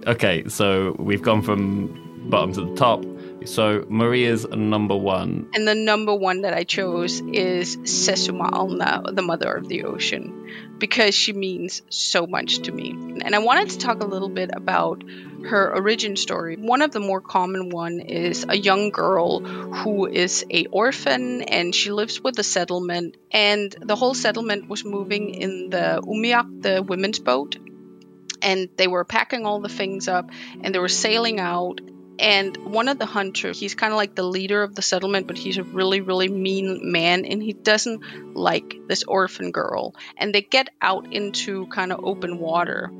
Okay, 0.06 0.48
so 0.48 0.94
we've 0.98 1.22
gone 1.22 1.42
from 1.42 2.28
bottom 2.30 2.52
to 2.54 2.60
the 2.66 2.74
top. 2.74 3.04
So 3.46 3.84
Maria's 3.88 4.46
number 4.46 4.96
one. 4.96 5.48
And 5.54 5.66
the 5.68 5.74
number 5.74 6.14
one 6.14 6.42
that 6.42 6.54
I 6.54 6.64
chose 6.64 7.20
is 7.20 7.76
Sassuma 7.78 8.50
Arnaa, 8.50 9.14
the 9.14 9.22
mother 9.22 9.52
of 9.52 9.68
the 9.68 9.84
ocean, 9.84 10.43
because 10.78 11.14
she 11.14 11.32
means 11.32 11.82
so 11.88 12.26
much 12.26 12.58
to 12.60 12.72
me. 12.72 12.90
And 12.90 13.34
I 13.34 13.38
wanted 13.38 13.70
to 13.70 13.78
talk 13.78 14.02
a 14.02 14.06
little 14.06 14.28
bit 14.28 14.50
about 14.52 15.02
her 15.46 15.74
origin 15.74 16.16
story. 16.16 16.56
One 16.56 16.82
of 16.82 16.92
the 16.92 17.00
more 17.00 17.20
common 17.20 17.70
one 17.70 18.00
is 18.00 18.44
a 18.48 18.56
young 18.56 18.90
girl 18.90 19.40
who 19.40 20.06
is 20.06 20.44
a 20.50 20.66
orphan 20.66 21.42
and 21.42 21.74
she 21.74 21.90
lives 21.90 22.20
with 22.20 22.38
a 22.38 22.42
settlement 22.42 23.16
and 23.30 23.74
the 23.80 23.96
whole 23.96 24.14
settlement 24.14 24.68
was 24.68 24.84
moving 24.84 25.34
in 25.34 25.70
the 25.70 26.00
Umiak, 26.02 26.62
the 26.62 26.82
women's 26.82 27.18
boat. 27.18 27.56
And 28.42 28.68
they 28.76 28.88
were 28.88 29.04
packing 29.04 29.46
all 29.46 29.60
the 29.60 29.68
things 29.68 30.08
up 30.08 30.30
and 30.62 30.74
they 30.74 30.78
were 30.78 30.88
sailing 30.88 31.40
out 31.40 31.80
and 32.18 32.56
one 32.58 32.88
of 32.88 32.98
the 32.98 33.06
hunters 33.06 33.58
he's 33.58 33.74
kind 33.74 33.92
of 33.92 33.96
like 33.96 34.14
the 34.14 34.22
leader 34.22 34.62
of 34.62 34.74
the 34.74 34.82
settlement 34.82 35.26
but 35.26 35.36
he's 35.36 35.58
a 35.58 35.62
really 35.62 36.00
really 36.00 36.28
mean 36.28 36.92
man 36.92 37.24
and 37.24 37.42
he 37.42 37.52
doesn't 37.52 38.36
like 38.36 38.76
this 38.88 39.04
orphan 39.04 39.50
girl. 39.50 39.94
And 40.16 40.34
they 40.34 40.42
get 40.42 40.68
out 40.80 41.12
into 41.12 41.66
kind 41.66 41.92
of 41.92 42.04
open 42.04 42.38
water 42.38 42.90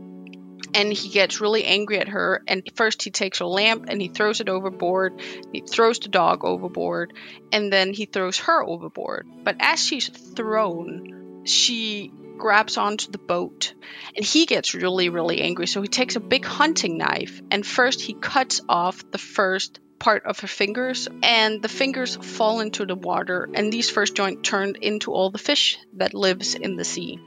and 0.75 0.93
he 0.93 1.09
gets 1.11 1.41
really 1.41 1.65
angry 1.65 1.99
at 1.99 2.09
her 2.09 2.43
and 2.49 2.63
first 2.75 3.03
he 3.03 3.11
takes 3.11 3.39
her 3.39 3.45
lamp 3.45 3.85
and 3.89 4.01
he 4.01 4.09
throws 4.09 4.41
it 4.41 4.49
overboard 4.49 5.21
he 5.53 5.61
throws 5.61 5.99
the 5.99 6.09
dog 6.09 6.45
overboard 6.45 7.13
and 7.53 7.73
then 7.73 7.93
he 7.93 8.07
throws 8.07 8.39
her 8.39 8.63
overboard. 8.63 9.27
But 9.43 9.57
as 9.61 9.85
she's 9.85 10.09
thrown 10.09 11.43
she 11.45 12.13
grabs 12.37 12.77
onto 12.77 13.11
the 13.11 13.19
boat 13.19 13.75
and 14.17 14.25
he 14.25 14.47
gets 14.47 14.75
really, 14.75 15.09
really 15.09 15.41
angry. 15.41 15.67
So 15.67 15.83
he 15.83 15.89
takes 15.89 16.17
a 16.17 16.21
big 16.21 16.45
hunting 16.45 16.99
knife 16.99 17.41
and 17.51 17.67
first 17.67 18.01
he 18.01 18.15
cuts 18.15 18.61
off 18.69 19.11
the 19.11 19.19
first 19.19 19.81
part 19.99 20.27
of 20.27 20.41
her 20.41 20.49
fingers 20.49 21.09
and 21.23 21.63
the 21.63 21.69
fingers 21.69 22.17
fall 22.17 22.61
into 22.61 22.85
the 22.85 22.95
water 22.95 23.49
and 23.55 23.73
these 23.73 23.89
first 23.89 24.15
joint 24.15 24.45
turned 24.45 24.77
into 24.77 25.13
all 25.13 25.31
the 25.31 25.39
fish 25.39 25.79
that 25.95 26.15
lives 26.15 26.55
in 26.55 26.77
the 26.77 26.85
sea. 26.85 27.19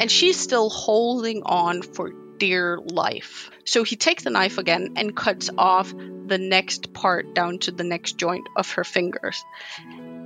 And 0.00 0.10
she's 0.10 0.38
still 0.38 0.68
holding 0.68 1.42
on 1.44 1.82
for 1.82 2.12
dear 2.38 2.78
life. 2.78 3.50
So 3.64 3.82
he 3.82 3.96
takes 3.96 4.24
the 4.24 4.30
knife 4.30 4.58
again 4.58 4.94
and 4.96 5.16
cuts 5.16 5.50
off 5.56 5.92
the 5.92 6.38
next 6.38 6.92
part 6.92 7.34
down 7.34 7.58
to 7.60 7.70
the 7.70 7.84
next 7.84 8.18
joint 8.18 8.46
of 8.56 8.70
her 8.72 8.84
fingers 8.84 9.42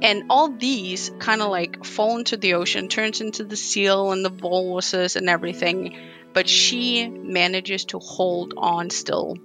and 0.02 0.24
all 0.30 0.50
these 0.50 1.10
kind 1.20 1.40
of 1.40 1.50
like 1.50 1.84
fall 1.84 2.18
into 2.18 2.36
the 2.36 2.54
ocean, 2.54 2.88
turns 2.88 3.20
into 3.20 3.44
the 3.44 3.56
seal 3.56 4.10
and 4.10 4.24
the 4.24 4.30
walruses 4.30 5.14
and 5.16 5.30
everything. 5.30 5.96
But 6.32 6.48
she 6.48 7.08
manages 7.08 7.84
to 7.86 7.98
hold 7.98 8.54
on 8.56 8.90
still. 8.90 9.36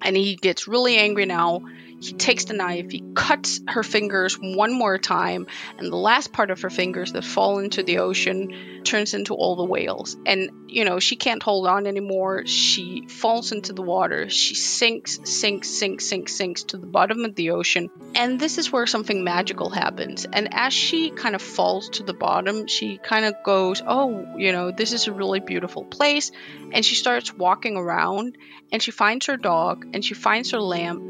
And 0.00 0.16
he 0.16 0.36
gets 0.36 0.68
really 0.68 0.98
angry 0.98 1.26
now. 1.26 1.62
He 2.06 2.12
takes 2.12 2.44
the 2.44 2.54
knife, 2.54 2.90
he 2.90 3.02
cuts 3.14 3.60
her 3.66 3.82
fingers 3.82 4.38
one 4.38 4.72
more 4.72 4.98
time, 4.98 5.46
and 5.78 5.90
the 5.90 5.96
last 5.96 6.32
part 6.32 6.50
of 6.50 6.60
her 6.60 6.70
fingers 6.70 7.12
that 7.12 7.24
fall 7.24 7.58
into 7.58 7.82
the 7.82 7.98
ocean 7.98 8.82
turns 8.84 9.14
into 9.14 9.34
all 9.34 9.56
the 9.56 9.64
whales. 9.64 10.16
And, 10.26 10.50
you 10.68 10.84
know, 10.84 10.98
she 10.98 11.16
can't 11.16 11.42
hold 11.42 11.66
on 11.66 11.86
anymore. 11.86 12.46
She 12.46 13.06
falls 13.08 13.52
into 13.52 13.72
the 13.72 13.82
water. 13.82 14.28
She 14.28 14.54
sinks, 14.54 15.18
sinks, 15.24 15.70
sinks, 15.70 16.04
sinks, 16.04 16.34
sinks 16.34 16.64
to 16.64 16.76
the 16.76 16.86
bottom 16.86 17.24
of 17.24 17.34
the 17.34 17.52
ocean. 17.52 17.90
And 18.14 18.38
this 18.38 18.58
is 18.58 18.70
where 18.70 18.86
something 18.86 19.24
magical 19.24 19.70
happens. 19.70 20.26
And 20.30 20.52
as 20.52 20.74
she 20.74 21.10
kind 21.10 21.34
of 21.34 21.42
falls 21.42 21.88
to 21.90 22.02
the 22.02 22.12
bottom, 22.12 22.66
she 22.66 22.98
kind 22.98 23.24
of 23.24 23.34
goes, 23.44 23.82
Oh, 23.86 24.36
you 24.36 24.52
know, 24.52 24.70
this 24.70 24.92
is 24.92 25.06
a 25.06 25.12
really 25.12 25.40
beautiful 25.40 25.84
place. 25.84 26.30
And 26.72 26.84
she 26.84 26.94
starts 26.94 27.32
walking 27.32 27.76
around 27.76 28.36
and 28.70 28.82
she 28.82 28.90
finds 28.90 29.26
her 29.26 29.36
dog 29.36 29.86
and 29.94 30.04
she 30.04 30.14
finds 30.14 30.50
her 30.50 30.60
lamp 30.60 31.02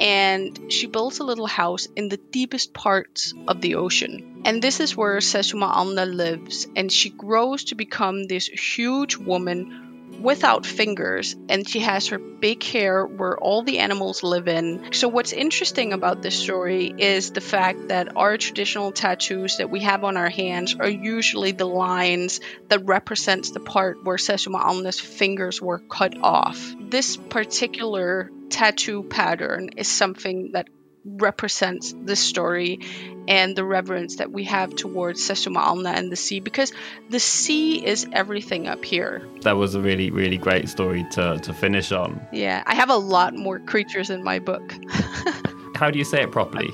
and 0.00 0.72
she 0.72 0.86
builds 0.86 1.18
a 1.20 1.24
little 1.24 1.46
house 1.46 1.86
in 1.94 2.08
the 2.08 2.16
deepest 2.16 2.72
parts 2.72 3.34
of 3.46 3.60
the 3.60 3.74
ocean. 3.74 4.42
And 4.46 4.62
this 4.62 4.80
is 4.80 4.96
where 4.96 5.18
Sassuma 5.18 5.70
Arnaa 5.70 6.12
lives, 6.12 6.66
and 6.74 6.90
she 6.90 7.10
grows 7.10 7.64
to 7.64 7.74
become 7.74 8.24
this 8.24 8.46
huge 8.46 9.16
woman 9.16 9.90
without 10.22 10.66
fingers, 10.66 11.36
and 11.48 11.68
she 11.68 11.80
has 11.80 12.08
her 12.08 12.18
big 12.18 12.62
hair 12.62 13.04
where 13.06 13.38
all 13.38 13.62
the 13.62 13.78
animals 13.78 14.22
live 14.22 14.48
in. 14.48 14.92
So, 14.92 15.08
what's 15.08 15.32
interesting 15.32 15.92
about 15.92 16.22
this 16.22 16.34
story 16.34 16.94
is 16.96 17.32
the 17.32 17.40
fact 17.40 17.88
that 17.88 18.16
our 18.16 18.36
traditional 18.36 18.92
tattoos 18.92 19.58
that 19.58 19.70
we 19.70 19.80
have 19.80 20.04
on 20.04 20.16
our 20.16 20.30
hands 20.30 20.74
are 20.74 20.88
usually 20.88 21.52
the 21.52 21.66
lines 21.66 22.40
that 22.68 22.86
represents 22.86 23.50
the 23.50 23.60
part 23.60 24.04
where 24.04 24.16
Sassuma 24.16 24.62
Arnaa's 24.62 25.00
fingers 25.00 25.60
were 25.60 25.78
cut 25.78 26.16
off. 26.22 26.74
This 26.80 27.16
particular 27.16 28.30
tattoo 28.50 29.02
pattern 29.02 29.70
is 29.76 29.88
something 29.88 30.52
that 30.52 30.68
represents 31.04 31.94
the 32.04 32.16
story 32.16 32.80
and 33.28 33.56
the 33.56 33.64
reverence 33.64 34.16
that 34.16 34.30
we 34.30 34.44
have 34.44 34.74
towards 34.74 35.20
Sassuma 35.20 35.62
Arnaa 35.62 35.94
and 35.94 36.10
the 36.10 36.16
sea 36.16 36.40
because 36.40 36.72
the 37.08 37.20
sea 37.20 37.84
is 37.84 38.06
everything 38.12 38.68
up 38.68 38.84
here. 38.84 39.22
That 39.42 39.56
was 39.56 39.74
a 39.74 39.80
really, 39.80 40.10
really 40.10 40.36
great 40.36 40.68
story 40.68 41.06
to, 41.12 41.38
to 41.38 41.54
finish 41.54 41.92
on. 41.92 42.20
Yeah, 42.32 42.62
I 42.66 42.74
have 42.74 42.90
a 42.90 42.96
lot 42.96 43.34
more 43.34 43.58
creatures 43.60 44.10
in 44.10 44.22
my 44.24 44.38
book. 44.38 44.74
How 45.76 45.90
do 45.90 45.98
you 45.98 46.04
say 46.04 46.22
it 46.22 46.32
properly? 46.32 46.70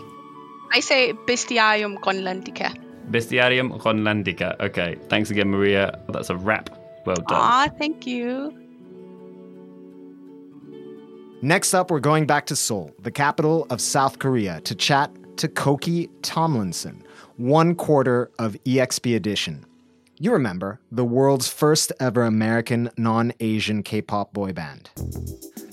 I 0.73 0.81
say 0.81 1.13
Bestiarium 1.13 1.99
Grönlandica. 1.99 2.75
Bestiarium 3.11 3.79
Grönlandica. 3.79 4.59
Okay, 4.61 4.97
thanks 5.09 5.31
again, 5.31 5.51
Maria. 5.51 6.01
That's 6.09 6.31
a 6.31 6.37
wrap. 6.37 6.71
Well 7.05 7.17
done. 7.17 7.27
Ah, 7.29 7.69
thank 7.79 8.07
you. 8.07 8.66
Next 11.47 11.75
up, 11.75 11.93
we're 11.93 12.01
going 12.01 12.27
back 12.27 12.47
to 12.47 12.57
Seoul, 12.57 12.91
the 12.99 13.13
capital 13.13 13.69
of 13.71 13.81
South 13.81 14.19
Korea, 14.19 14.61
to 14.63 14.75
chat 14.75 15.13
to 15.37 15.47
Koki 15.47 16.11
Tomlinson, 16.23 17.05
one 17.37 17.77
quarter 17.77 18.33
of 18.41 18.57
EXP 18.65 19.15
Edition. 19.15 19.65
You 20.19 20.33
remember, 20.33 20.81
the 20.91 21.05
world's 21.05 21.47
first 21.47 21.93
ever 22.01 22.25
American 22.25 22.91
non 22.97 23.33
Asian 23.39 23.85
K 23.85 24.03
pop 24.03 24.33
boy 24.33 24.55
band. 24.55 24.91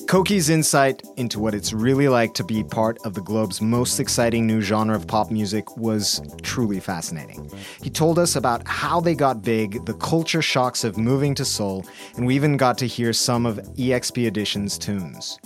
Koki's 0.07 0.47
insight 0.47 1.01
into 1.17 1.39
what 1.39 1.55
it's 1.55 1.73
really 1.73 2.07
like 2.07 2.36
to 2.36 2.43
be 2.43 2.63
part 2.63 2.99
of 3.03 3.15
the 3.15 3.21
globe's 3.21 3.59
most 3.59 3.99
exciting 3.99 4.45
new 4.45 4.62
genre 4.62 4.95
of 4.95 5.07
pop 5.07 5.31
music 5.31 5.75
was 5.75 6.21
truly 6.43 6.79
fascinating. 6.79 7.49
He 7.81 7.89
told 7.89 8.19
us 8.19 8.36
about 8.36 8.67
how 8.67 8.99
they 8.99 9.15
got 9.15 9.41
big, 9.41 9.83
the 9.88 9.95
culture 9.95 10.43
shocks 10.43 10.83
of 10.83 10.99
moving 10.99 11.33
to 11.33 11.43
Seoul, 11.43 11.83
and 12.15 12.27
we 12.27 12.36
even 12.36 12.57
got 12.57 12.77
to 12.77 12.86
hear 12.86 13.12
some 13.12 13.47
of 13.47 13.57
EXP 13.75 14.27
Edition's 14.27 14.77
tunes. 14.77 15.39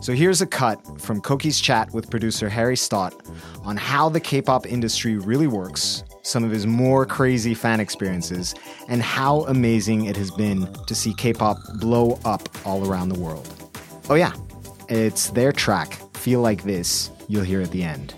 So 0.00 0.12
here's 0.12 0.42
a 0.42 0.46
cut 0.46 1.00
from 1.00 1.20
Koki's 1.20 1.60
chat 1.60 1.92
with 1.92 2.10
producer 2.10 2.48
Harry 2.48 2.76
Stott 2.76 3.14
on 3.62 3.76
how 3.76 4.08
the 4.08 4.20
K 4.20 4.42
pop 4.42 4.66
industry 4.66 5.16
really 5.16 5.46
works, 5.46 6.04
some 6.22 6.44
of 6.44 6.50
his 6.50 6.66
more 6.66 7.06
crazy 7.06 7.54
fan 7.54 7.80
experiences, 7.80 8.54
and 8.88 9.02
how 9.02 9.42
amazing 9.46 10.04
it 10.04 10.16
has 10.16 10.30
been 10.30 10.70
to 10.86 10.94
see 10.94 11.14
K 11.14 11.32
pop 11.32 11.56
blow 11.80 12.18
up 12.24 12.48
all 12.66 12.86
around 12.86 13.08
the 13.08 13.18
world. 13.18 13.48
Oh, 14.10 14.14
yeah, 14.14 14.34
it's 14.88 15.30
their 15.30 15.52
track, 15.52 15.98
Feel 16.14 16.40
Like 16.40 16.62
This, 16.64 17.10
you'll 17.28 17.44
hear 17.44 17.62
at 17.62 17.70
the 17.70 17.82
end. 17.82 18.14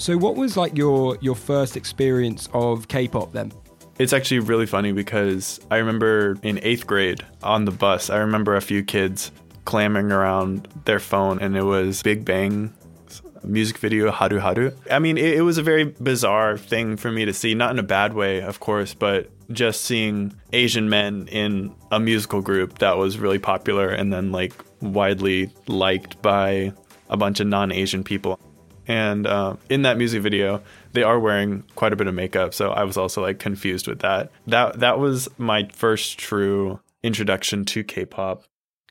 So, 0.00 0.16
what 0.16 0.34
was 0.36 0.56
like 0.56 0.78
your 0.78 1.18
your 1.20 1.34
first 1.34 1.76
experience 1.76 2.48
of 2.54 2.88
K-pop 2.88 3.32
then? 3.32 3.52
It's 3.98 4.14
actually 4.14 4.38
really 4.38 4.64
funny 4.64 4.92
because 4.92 5.60
I 5.70 5.76
remember 5.76 6.38
in 6.42 6.58
eighth 6.62 6.86
grade 6.86 7.22
on 7.42 7.66
the 7.66 7.70
bus, 7.70 8.08
I 8.08 8.16
remember 8.16 8.56
a 8.56 8.62
few 8.62 8.82
kids 8.82 9.30
clamoring 9.70 10.10
around 10.10 10.66
their 10.84 10.98
phone, 10.98 11.38
and 11.38 11.56
it 11.56 11.62
was 11.62 12.02
Big 12.02 12.24
Bang 12.24 12.74
music 13.44 13.78
video 13.78 14.10
Haru 14.10 14.40
Haru. 14.40 14.72
I 14.90 14.98
mean, 14.98 15.16
it, 15.16 15.34
it, 15.34 15.42
was 15.42 15.58
a 15.58 15.62
very 15.62 15.84
bizarre 15.84 16.58
thing 16.58 16.96
for 16.96 17.10
me 17.12 17.24
to 17.24 17.32
see, 17.32 17.54
not 17.54 17.70
in 17.70 17.78
a 17.78 17.84
bad 17.84 18.12
way, 18.12 18.42
of 18.42 18.58
course, 18.58 18.94
but 18.94 19.30
just 19.52 19.82
seeing 19.82 20.34
Asian 20.52 20.90
men 20.90 21.28
in 21.28 21.72
a 21.92 22.00
musical 22.00 22.42
group 22.42 22.80
that 22.80 22.98
was 22.98 23.16
really 23.18 23.38
popular 23.38 23.88
and 23.88 24.12
then 24.12 24.32
like 24.32 24.52
widely 24.80 25.52
liked 25.68 26.20
by 26.20 26.72
a 27.08 27.16
bunch 27.16 27.38
of 27.38 27.46
non-Asian 27.46 28.02
people. 28.02 28.40
And 28.88 29.24
uh, 29.24 29.54
in 29.68 29.82
that 29.82 29.98
music 29.98 30.20
video, 30.20 30.62
they 30.92 31.04
are 31.04 31.20
wearing 31.20 31.62
quite 31.76 31.92
a 31.92 31.96
bit 31.96 32.08
of 32.08 32.14
makeup, 32.14 32.54
so 32.54 32.72
I 32.72 32.82
was 32.82 32.96
also 32.96 33.22
like 33.22 33.38
confused 33.38 33.86
with 33.86 34.00
that. 34.00 34.32
That 34.48 34.80
that 34.80 34.98
was 34.98 35.28
my 35.38 35.68
first 35.72 36.18
true 36.18 36.80
introduction 37.04 37.64
to 37.66 37.84
K-pop. 37.84 38.44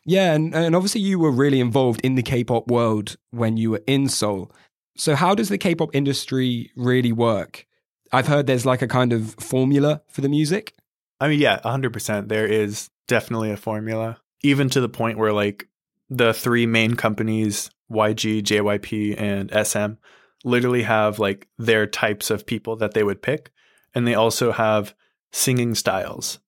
Yeah, 0.09 0.33
and, 0.33 0.55
and 0.55 0.75
obviously 0.75 1.01
you 1.01 1.19
were 1.19 1.29
really 1.29 1.59
involved 1.59 2.01
in 2.03 2.15
the 2.15 2.23
K-pop 2.23 2.67
world 2.67 3.15
when 3.29 3.57
you 3.57 3.69
were 3.69 3.83
in 3.85 4.09
Seoul. 4.09 4.51
So 4.97 5.13
how 5.13 5.35
does 5.35 5.49
the 5.49 5.57
K-pop 5.59 5.93
industry 5.93 6.71
really 6.75 7.11
work? 7.11 7.67
I've 8.11 8.25
heard 8.25 8.47
there's 8.47 8.65
like 8.65 8.81
a 8.81 8.87
kind 8.87 9.13
of 9.13 9.35
formula 9.35 10.01
for 10.07 10.21
the 10.21 10.27
music. 10.27 10.73
I 11.21 11.27
mean, 11.27 11.39
yeah, 11.39 11.59
100%. 11.63 12.27
There 12.27 12.47
is 12.47 12.89
definitely 13.07 13.51
a 13.51 13.57
formula, 13.57 14.19
even 14.41 14.67
to 14.69 14.81
the 14.81 14.89
point 14.89 15.19
where 15.19 15.31
like 15.31 15.69
the 16.09 16.33
three 16.33 16.65
main 16.65 16.95
companies, 16.95 17.69
YG, 17.91 18.41
JYP, 18.41 19.13
and 19.15 19.51
SM, 19.67 19.99
literally 20.43 20.81
have 20.81 21.19
like 21.19 21.47
their 21.59 21.85
types 21.85 22.31
of 22.31 22.47
people 22.47 22.75
that 22.77 22.95
they 22.95 23.03
would 23.03 23.21
pick. 23.21 23.51
And 23.93 24.07
they 24.07 24.15
also 24.15 24.53
have 24.53 24.95
singing 25.31 25.75
styles 25.75 26.39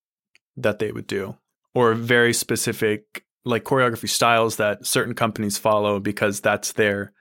that 0.58 0.80
they 0.80 0.92
would 0.92 1.06
do, 1.06 1.38
or 1.76 1.94
very 1.94 2.34
specific 2.34 3.24
like 3.46 3.64
choreography 3.64 4.10
styles 4.10 4.58
that 4.58 4.86
certain 4.86 5.14
companies 5.14 5.58
follow 5.58 6.00
because 6.00 6.42
that's 6.42 6.74
their 6.74 7.12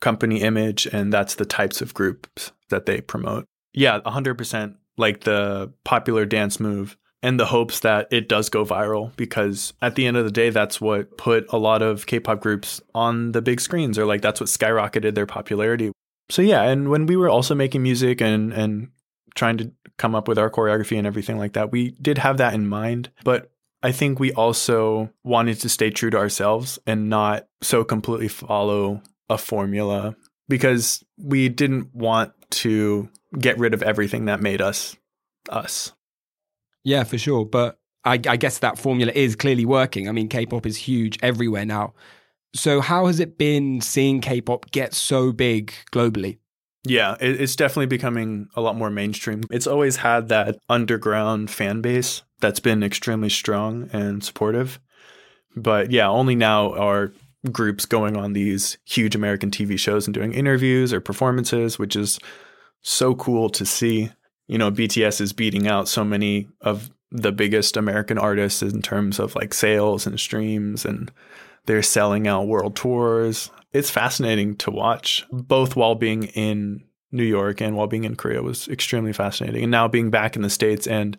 company 0.00 0.42
image 0.42 0.86
and 0.86 1.12
that's 1.12 1.36
the 1.36 1.44
types 1.44 1.80
of 1.80 1.94
groups 1.94 2.52
that 2.70 2.86
they 2.86 3.00
promote. 3.00 3.46
Yeah, 3.72 4.00
100% 4.00 4.74
like 4.98 5.20
the 5.20 5.72
popular 5.84 6.26
dance 6.26 6.60
move 6.60 6.96
and 7.22 7.38
the 7.38 7.46
hopes 7.46 7.80
that 7.80 8.08
it 8.10 8.28
does 8.28 8.48
go 8.48 8.64
viral 8.64 9.14
because 9.16 9.72
at 9.80 9.94
the 9.94 10.06
end 10.06 10.16
of 10.16 10.24
the 10.24 10.30
day 10.30 10.50
that's 10.50 10.80
what 10.80 11.16
put 11.16 11.46
a 11.50 11.58
lot 11.58 11.80
of 11.80 12.06
K-pop 12.06 12.40
groups 12.40 12.80
on 12.94 13.32
the 13.32 13.40
big 13.40 13.60
screens 13.60 13.98
or 13.98 14.04
like 14.04 14.20
that's 14.20 14.40
what 14.40 14.48
skyrocketed 14.48 15.14
their 15.14 15.26
popularity. 15.26 15.92
So 16.28 16.42
yeah, 16.42 16.62
and 16.62 16.90
when 16.90 17.06
we 17.06 17.16
were 17.16 17.28
also 17.28 17.54
making 17.54 17.82
music 17.82 18.20
and 18.20 18.52
and 18.52 18.88
trying 19.34 19.56
to 19.58 19.72
come 19.96 20.14
up 20.14 20.28
with 20.28 20.38
our 20.38 20.50
choreography 20.50 20.98
and 20.98 21.06
everything 21.06 21.38
like 21.38 21.54
that, 21.54 21.72
we 21.72 21.90
did 22.02 22.18
have 22.18 22.38
that 22.38 22.54
in 22.54 22.68
mind, 22.68 23.10
but 23.24 23.50
I 23.82 23.92
think 23.92 24.20
we 24.20 24.32
also 24.32 25.10
wanted 25.24 25.60
to 25.60 25.68
stay 25.68 25.90
true 25.90 26.10
to 26.10 26.16
ourselves 26.16 26.78
and 26.86 27.08
not 27.08 27.48
so 27.62 27.82
completely 27.82 28.28
follow 28.28 29.02
a 29.28 29.36
formula 29.36 30.14
because 30.48 31.04
we 31.16 31.48
didn't 31.48 31.94
want 31.94 32.32
to 32.50 33.08
get 33.38 33.58
rid 33.58 33.74
of 33.74 33.82
everything 33.82 34.26
that 34.26 34.40
made 34.40 34.60
us 34.60 34.96
us. 35.48 35.92
Yeah, 36.84 37.04
for 37.04 37.18
sure. 37.18 37.44
But 37.44 37.78
I, 38.04 38.14
I 38.28 38.36
guess 38.36 38.58
that 38.58 38.78
formula 38.78 39.12
is 39.14 39.36
clearly 39.36 39.64
working. 39.64 40.08
I 40.08 40.12
mean, 40.12 40.28
K 40.28 40.46
pop 40.46 40.66
is 40.66 40.76
huge 40.76 41.18
everywhere 41.22 41.64
now. 41.64 41.94
So, 42.54 42.80
how 42.80 43.06
has 43.06 43.18
it 43.18 43.38
been 43.38 43.80
seeing 43.80 44.20
K 44.20 44.40
pop 44.40 44.70
get 44.70 44.94
so 44.94 45.32
big 45.32 45.72
globally? 45.90 46.38
Yeah, 46.84 47.16
it's 47.20 47.54
definitely 47.54 47.86
becoming 47.86 48.48
a 48.56 48.60
lot 48.60 48.76
more 48.76 48.90
mainstream. 48.90 49.42
It's 49.50 49.68
always 49.68 49.96
had 49.96 50.28
that 50.28 50.58
underground 50.68 51.50
fan 51.50 51.80
base 51.80 52.22
that's 52.40 52.60
been 52.60 52.82
extremely 52.82 53.28
strong 53.28 53.88
and 53.92 54.22
supportive. 54.24 54.80
But 55.54 55.92
yeah, 55.92 56.08
only 56.08 56.34
now 56.34 56.72
are 56.74 57.12
groups 57.52 57.86
going 57.86 58.16
on 58.16 58.32
these 58.32 58.78
huge 58.84 59.14
American 59.14 59.50
TV 59.50 59.78
shows 59.78 60.06
and 60.06 60.14
doing 60.14 60.32
interviews 60.32 60.92
or 60.92 61.00
performances, 61.00 61.78
which 61.78 61.94
is 61.94 62.18
so 62.82 63.14
cool 63.14 63.48
to 63.50 63.64
see. 63.64 64.10
You 64.48 64.58
know, 64.58 64.72
BTS 64.72 65.20
is 65.20 65.32
beating 65.32 65.68
out 65.68 65.88
so 65.88 66.04
many 66.04 66.48
of 66.60 66.90
the 67.12 67.30
biggest 67.30 67.76
American 67.76 68.18
artists 68.18 68.60
in 68.60 68.82
terms 68.82 69.20
of 69.20 69.36
like 69.36 69.54
sales 69.54 70.04
and 70.04 70.18
streams, 70.18 70.84
and 70.84 71.12
they're 71.66 71.82
selling 71.82 72.26
out 72.26 72.48
world 72.48 72.74
tours 72.74 73.50
it's 73.72 73.90
fascinating 73.90 74.56
to 74.56 74.70
watch, 74.70 75.24
both 75.30 75.76
while 75.76 75.94
being 75.94 76.24
in 76.24 76.84
New 77.10 77.24
York 77.24 77.60
and 77.60 77.76
while 77.76 77.86
being 77.86 78.04
in 78.04 78.16
Korea 78.16 78.42
was 78.42 78.68
extremely 78.68 79.12
fascinating. 79.12 79.62
And 79.62 79.70
now 79.70 79.86
being 79.88 80.10
back 80.10 80.36
in 80.36 80.42
the 80.42 80.50
States 80.50 80.86
and 80.86 81.16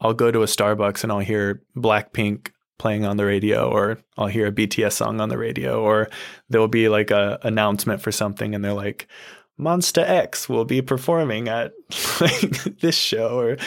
I'll 0.00 0.14
go 0.14 0.30
to 0.30 0.42
a 0.42 0.46
Starbucks 0.46 1.02
and 1.02 1.12
I'll 1.12 1.18
hear 1.18 1.62
Blackpink 1.76 2.50
playing 2.78 3.04
on 3.04 3.18
the 3.18 3.26
radio 3.26 3.68
or 3.68 3.98
I'll 4.16 4.26
hear 4.26 4.46
a 4.46 4.52
BTS 4.52 4.92
song 4.92 5.20
on 5.20 5.28
the 5.28 5.36
radio 5.36 5.82
or 5.82 6.08
there 6.48 6.60
will 6.60 6.68
be 6.68 6.88
like 6.88 7.10
a 7.10 7.38
announcement 7.42 8.00
for 8.00 8.10
something 8.10 8.54
and 8.54 8.64
they're 8.64 8.72
like 8.72 9.06
Monsta 9.58 10.02
X 10.02 10.48
will 10.48 10.64
be 10.64 10.80
performing 10.80 11.48
at 11.48 11.72
like 12.20 12.78
this 12.80 12.96
show 12.96 13.38
or 13.38 13.58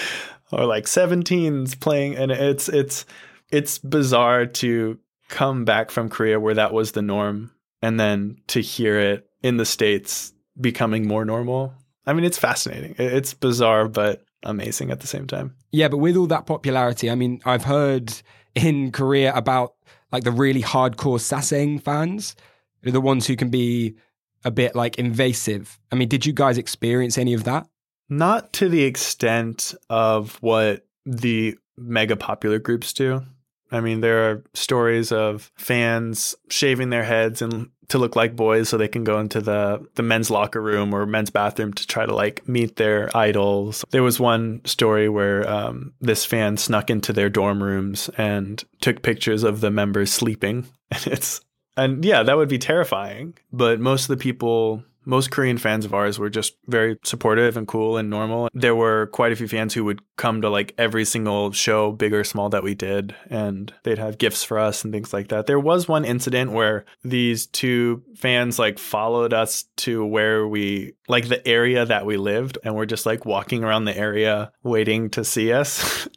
or 0.51 0.65
like 0.65 0.85
17's 0.85 1.75
playing 1.75 2.15
and 2.15 2.31
it's 2.31 2.69
it's 2.69 3.05
it's 3.51 3.77
bizarre 3.77 4.47
to 4.47 4.97
come 5.29 5.63
back 5.63 5.91
from 5.91 6.09
Korea 6.09 6.39
where 6.39 6.55
that 6.55 6.73
was 6.73 6.93
the 6.93 7.03
norm 7.03 7.51
and 7.83 7.99
then 7.99 8.37
to 8.47 8.61
hear 8.61 8.97
it 8.97 9.29
in 9.43 9.57
the 9.57 9.65
states 9.65 10.33
becoming 10.59 11.07
more 11.07 11.25
normal. 11.25 11.73
I 12.07 12.13
mean 12.13 12.23
it's 12.23 12.37
fascinating. 12.37 12.95
It's 12.97 13.33
bizarre 13.33 13.87
but 13.87 14.23
amazing 14.43 14.89
at 14.89 15.01
the 15.01 15.07
same 15.07 15.27
time. 15.27 15.55
Yeah 15.71 15.89
but 15.89 15.97
with 15.97 16.15
all 16.15 16.27
that 16.27 16.45
popularity 16.45 17.09
i 17.09 17.15
mean 17.15 17.41
i've 17.45 17.63
heard 17.63 18.13
in 18.55 18.91
korea 18.91 19.33
about 19.33 19.73
like 20.11 20.23
the 20.23 20.31
really 20.31 20.61
hardcore 20.61 21.17
sasaeng 21.17 21.81
fans 21.81 22.35
the 22.83 23.01
ones 23.01 23.25
who 23.25 23.35
can 23.35 23.49
be 23.49 23.95
a 24.43 24.51
bit 24.51 24.75
like 24.75 24.99
invasive. 24.99 25.79
I 25.91 25.95
mean 25.95 26.09
did 26.09 26.25
you 26.25 26.33
guys 26.33 26.57
experience 26.57 27.17
any 27.17 27.33
of 27.33 27.45
that? 27.45 27.67
Not 28.09 28.53
to 28.53 28.69
the 28.69 28.83
extent 28.83 29.73
of 29.89 30.37
what 30.41 30.85
the 31.05 31.57
mega 31.77 32.15
popular 32.15 32.59
groups 32.59 32.93
do 32.93 33.23
I 33.73 33.81
mean, 33.81 34.01
there 34.01 34.29
are 34.29 34.43
stories 34.53 35.11
of 35.11 35.51
fans 35.55 36.35
shaving 36.49 36.91
their 36.91 37.03
heads 37.03 37.41
and 37.41 37.69
to 37.89 37.97
look 37.97 38.15
like 38.15 38.35
boys 38.35 38.69
so 38.69 38.77
they 38.77 38.87
can 38.87 39.03
go 39.03 39.19
into 39.19 39.41
the 39.41 39.85
the 39.95 40.03
men's 40.03 40.31
locker 40.31 40.61
room 40.61 40.93
or 40.93 41.05
men's 41.05 41.29
bathroom 41.29 41.73
to 41.73 41.85
try 41.87 42.05
to 42.05 42.15
like 42.15 42.47
meet 42.47 42.75
their 42.75 43.15
idols. 43.15 43.83
There 43.91 44.03
was 44.03 44.19
one 44.19 44.61
story 44.65 45.09
where 45.09 45.47
um, 45.49 45.93
this 45.99 46.23
fan 46.23 46.57
snuck 46.57 46.89
into 46.89 47.13
their 47.13 47.29
dorm 47.29 47.61
rooms 47.61 48.09
and 48.17 48.63
took 48.81 49.01
pictures 49.01 49.43
of 49.43 49.61
the 49.61 49.71
members 49.71 50.11
sleeping. 50.11 50.65
And 50.91 51.07
it's 51.07 51.41
and 51.75 52.05
yeah, 52.05 52.21
that 52.21 52.37
would 52.37 52.49
be 52.49 52.59
terrifying. 52.59 53.35
But 53.51 53.79
most 53.79 54.03
of 54.03 54.09
the 54.09 54.21
people 54.21 54.83
most 55.05 55.31
Korean 55.31 55.57
fans 55.57 55.85
of 55.85 55.93
ours 55.93 56.19
were 56.19 56.29
just 56.29 56.55
very 56.67 56.97
supportive 57.03 57.57
and 57.57 57.67
cool 57.67 57.97
and 57.97 58.09
normal. 58.09 58.49
There 58.53 58.75
were 58.75 59.07
quite 59.07 59.31
a 59.31 59.35
few 59.35 59.47
fans 59.47 59.73
who 59.73 59.83
would 59.85 60.01
come 60.17 60.41
to 60.41 60.49
like 60.49 60.73
every 60.77 61.05
single 61.05 61.51
show, 61.51 61.91
big 61.91 62.13
or 62.13 62.23
small, 62.23 62.49
that 62.49 62.63
we 62.63 62.75
did, 62.75 63.15
and 63.29 63.73
they'd 63.83 63.97
have 63.97 64.17
gifts 64.17 64.43
for 64.43 64.59
us 64.59 64.83
and 64.83 64.93
things 64.93 65.13
like 65.13 65.29
that. 65.29 65.45
There 65.45 65.59
was 65.59 65.87
one 65.87 66.05
incident 66.05 66.51
where 66.51 66.85
these 67.03 67.47
two 67.47 68.03
fans 68.15 68.59
like 68.59 68.79
followed 68.79 69.33
us 69.33 69.65
to 69.77 70.05
where 70.05 70.47
we, 70.47 70.93
like 71.07 71.27
the 71.27 71.45
area 71.47 71.85
that 71.85 72.05
we 72.05 72.17
lived, 72.17 72.57
and 72.63 72.75
we're 72.75 72.85
just 72.85 73.05
like 73.05 73.25
walking 73.25 73.63
around 73.63 73.85
the 73.85 73.97
area 73.97 74.51
waiting 74.63 75.09
to 75.11 75.23
see 75.23 75.51
us. 75.51 76.07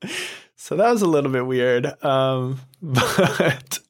so 0.56 0.76
that 0.76 0.90
was 0.90 1.02
a 1.02 1.08
little 1.08 1.30
bit 1.30 1.46
weird. 1.46 1.86
Um, 2.04 2.60
but 2.82 3.80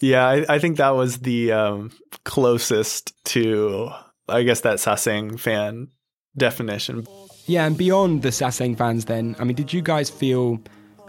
yeah, 0.00 0.26
I, 0.26 0.44
I, 0.48 0.58
think 0.58 0.76
that 0.76 0.90
was 0.90 1.18
the 1.18 1.52
um, 1.52 1.90
closest 2.24 3.12
to, 3.26 3.90
I 4.28 4.42
guess, 4.42 4.60
that 4.60 4.76
Sasaeng 4.76 5.38
fan 5.38 5.88
definition. 6.36 7.06
Yeah, 7.46 7.66
and 7.66 7.78
beyond 7.78 8.22
the 8.22 8.28
Sasaeng 8.28 8.76
fans, 8.76 9.06
then, 9.06 9.36
I 9.38 9.44
mean, 9.44 9.56
did 9.56 9.72
you 9.72 9.80
guys 9.80 10.10
feel 10.10 10.60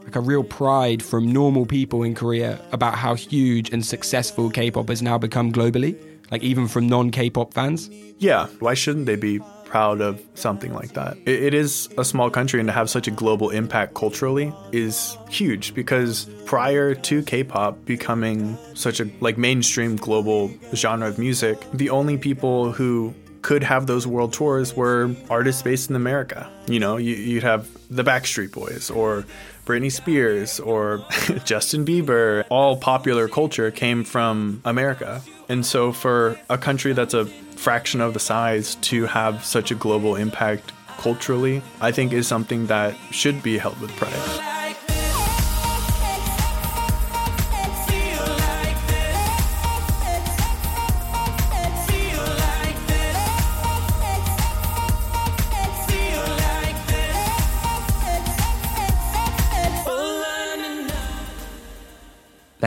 like 0.04 0.16
a 0.16 0.22
real 0.22 0.44
pride 0.44 1.04
from 1.04 1.32
normal 1.32 1.66
people 1.66 2.04
in 2.04 2.16
Korea 2.16 2.60
about 2.72 2.96
how 2.96 3.16
huge 3.16 3.72
and 3.72 3.86
successful 3.86 4.50
K 4.50 4.72
pop 4.72 4.88
has 4.90 5.02
now 5.02 5.18
become 5.18 5.52
globally? 5.52 5.98
Like, 6.32 6.44
even 6.44 6.68
from 6.68 6.88
non 6.88 7.12
K 7.12 7.30
pop 7.30 7.54
fans? 7.54 7.90
Yeah, 8.20 8.48
why 8.60 8.74
shouldn't 8.74 9.06
they 9.06 9.16
be 9.16 9.40
proud 9.68 10.02
of 10.02 10.22
something 10.36 10.74
like 10.74 10.94
that? 10.94 11.18
It, 11.26 11.44
it 11.44 11.54
is 11.54 11.90
a 11.98 12.06
small 12.06 12.30
country, 12.30 12.60
and 12.60 12.68
to 12.68 12.74
have 12.74 12.90
such 12.90 13.08
a 13.08 13.12
global 13.12 13.50
impact 13.50 13.94
culturally 13.94 14.54
is 14.72 15.18
huge 15.30 15.74
because 15.74 16.26
prior 16.46 16.96
to 16.96 17.24
K-pop 17.24 17.86
becoming 17.86 18.58
such 18.74 19.00
a 19.00 19.10
like 19.20 19.38
mainstream 19.38 19.96
global 19.96 20.52
genre 20.74 21.08
of 21.08 21.18
music, 21.18 21.60
the 21.74 21.90
only 21.90 22.18
people 22.18 22.72
who 22.72 23.14
could 23.42 23.64
have 23.64 23.88
those 23.88 24.06
world 24.06 24.34
tours 24.34 24.76
were 24.76 25.16
artists 25.30 25.62
based 25.62 25.90
in 25.90 25.96
America. 25.96 26.50
You 26.68 26.80
know, 26.80 26.98
you, 26.98 27.16
you'd 27.16 27.44
have 27.44 27.70
the 27.90 28.04
Backstreet 28.04 28.52
Boys 28.52 28.90
or 28.90 29.26
Britney 29.66 29.92
Spears 29.92 30.60
or 30.60 31.06
Justin 31.46 31.86
Bieber. 31.86 32.46
All 32.50 32.78
popular 32.78 33.28
culture 33.28 33.72
came 33.72 34.04
from 34.04 34.62
America. 34.66 35.22
And 35.50 35.66
so 35.66 35.92
for 35.92 36.40
a 36.50 36.58
country 36.58 36.94
that's 36.94 37.14
a 37.14 37.26
fraction 37.26 38.02
of 38.02 38.14
the 38.14 38.20
size 38.20 38.76
to 38.76 39.06
have 39.06 39.44
such 39.44 39.72
a 39.72 39.76
global 39.76 40.16
impact 40.16 40.72
culturally, 40.98 41.62
I 41.80 41.92
think 41.92 42.14
is 42.14 42.28
something 42.28 42.68
that 42.68 42.96
should 43.12 43.42
be 43.44 43.58
held 43.58 43.80
with 43.80 43.92
pride. 43.96 44.57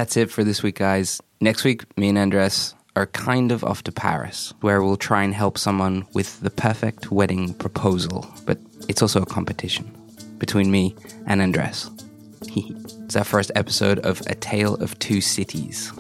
That's 0.01 0.17
it 0.17 0.31
for 0.31 0.45
this 0.45 0.63
week, 0.63 0.77
guys. 0.77 1.21
Next 1.43 1.63
week, 1.63 1.85
me 1.99 2.09
and 2.09 2.17
Andres 2.17 2.75
are 2.97 3.09
kind 3.09 3.53
of 3.53 3.63
off 3.63 3.85
to 3.85 3.93
Paris, 3.93 4.55
where 4.63 4.83
we'll 4.83 4.97
try 4.97 5.23
and 5.23 5.35
help 5.35 5.59
someone 5.59 6.07
with 6.15 6.41
the 6.41 6.49
perfect 6.49 7.13
wedding 7.13 7.53
proposal. 7.53 8.27
But 8.47 8.57
it's 8.89 9.03
also 9.03 9.21
a 9.21 9.27
competition 9.27 9.95
between 10.39 10.71
me 10.71 10.97
and 11.27 11.43
Andres. 11.43 11.91
it's 12.57 13.15
our 13.15 13.25
first 13.25 13.51
episode 13.55 13.99
of 13.99 14.23
A 14.23 14.35
Tale 14.37 14.77
of 14.77 14.99
Two 15.01 15.21
Cities. 15.21 15.93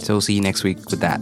So 0.00 0.14
we'll 0.14 0.20
see 0.20 0.34
you 0.34 0.40
next 0.40 0.64
week 0.64 0.78
with 0.90 0.98
that. 0.98 1.20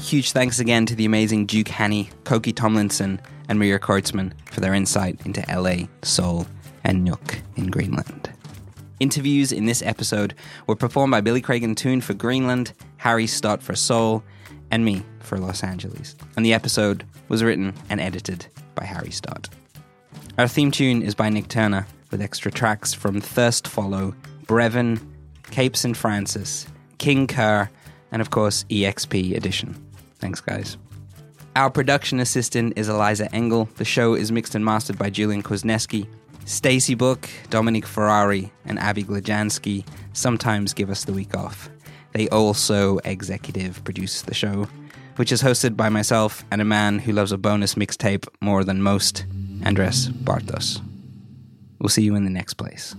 Huge 0.00 0.32
thanks 0.32 0.58
again 0.58 0.86
to 0.86 0.94
the 0.94 1.04
amazing 1.04 1.44
Duke 1.44 1.68
Hanny, 1.68 2.08
Koki 2.24 2.54
Tomlinson, 2.54 3.20
and 3.50 3.58
Maria 3.58 3.78
Kurtzman 3.78 4.32
for 4.50 4.60
their 4.60 4.72
insight 4.72 5.20
into 5.26 5.44
LA, 5.54 5.88
Seoul, 6.02 6.46
and 6.84 7.06
Nuuk 7.06 7.40
in 7.56 7.70
Greenland. 7.70 8.30
Interviews 9.00 9.52
in 9.52 9.66
this 9.66 9.82
episode 9.82 10.34
were 10.66 10.76
performed 10.76 11.10
by 11.10 11.20
Billy 11.20 11.40
Craig 11.40 11.64
and 11.64 11.76
Toon 11.76 12.00
for 12.00 12.14
Greenland, 12.14 12.72
Harry 12.98 13.26
Stott 13.26 13.62
for 13.62 13.74
Seoul, 13.74 14.22
and 14.70 14.84
me 14.84 15.02
for 15.20 15.38
Los 15.38 15.64
Angeles. 15.64 16.16
And 16.36 16.46
the 16.46 16.54
episode 16.54 17.04
was 17.28 17.42
written 17.42 17.74
and 17.90 18.00
edited 18.00 18.46
by 18.74 18.84
Harry 18.84 19.10
Stott. 19.10 19.48
Our 20.38 20.48
theme 20.48 20.70
tune 20.70 21.02
is 21.02 21.14
by 21.14 21.28
Nick 21.28 21.48
Turner, 21.48 21.86
with 22.10 22.22
extra 22.22 22.50
tracks 22.50 22.94
from 22.94 23.20
Thirst 23.20 23.66
Follow, 23.66 24.14
Brevin, 24.46 25.00
Cape 25.50 25.76
St. 25.76 25.96
Francis, 25.96 26.66
King 26.98 27.26
Kerr, 27.26 27.68
and 28.12 28.22
of 28.22 28.30
course, 28.30 28.64
EXP 28.70 29.36
Edition. 29.36 29.74
Thanks, 30.18 30.40
guys. 30.40 30.78
Our 31.56 31.70
production 31.70 32.20
assistant 32.20 32.74
is 32.76 32.88
Eliza 32.88 33.30
Engel. 33.34 33.68
The 33.76 33.84
show 33.84 34.14
is 34.14 34.32
mixed 34.32 34.54
and 34.54 34.64
mastered 34.64 34.98
by 34.98 35.10
Julian 35.10 35.42
Kozneski. 35.42 36.06
Stacy 36.44 36.94
Book, 36.94 37.28
Dominic 37.50 37.86
Ferrari, 37.86 38.52
and 38.64 38.78
Abby 38.78 39.04
Glajansky 39.04 39.86
sometimes 40.12 40.74
give 40.74 40.90
us 40.90 41.04
the 41.04 41.12
week 41.12 41.36
off. 41.36 41.70
They 42.12 42.28
also 42.28 42.98
executive 42.98 43.82
produce 43.84 44.22
the 44.22 44.34
show, 44.34 44.68
which 45.16 45.32
is 45.32 45.42
hosted 45.42 45.76
by 45.76 45.88
myself 45.88 46.44
and 46.50 46.60
a 46.60 46.64
man 46.64 46.98
who 46.98 47.12
loves 47.12 47.32
a 47.32 47.38
bonus 47.38 47.74
mixtape 47.74 48.26
more 48.40 48.64
than 48.64 48.82
most, 48.82 49.24
Andres 49.64 50.08
Bartos. 50.08 50.80
We'll 51.78 51.88
see 51.88 52.02
you 52.02 52.14
in 52.14 52.24
the 52.24 52.30
next 52.30 52.54
place. 52.54 52.94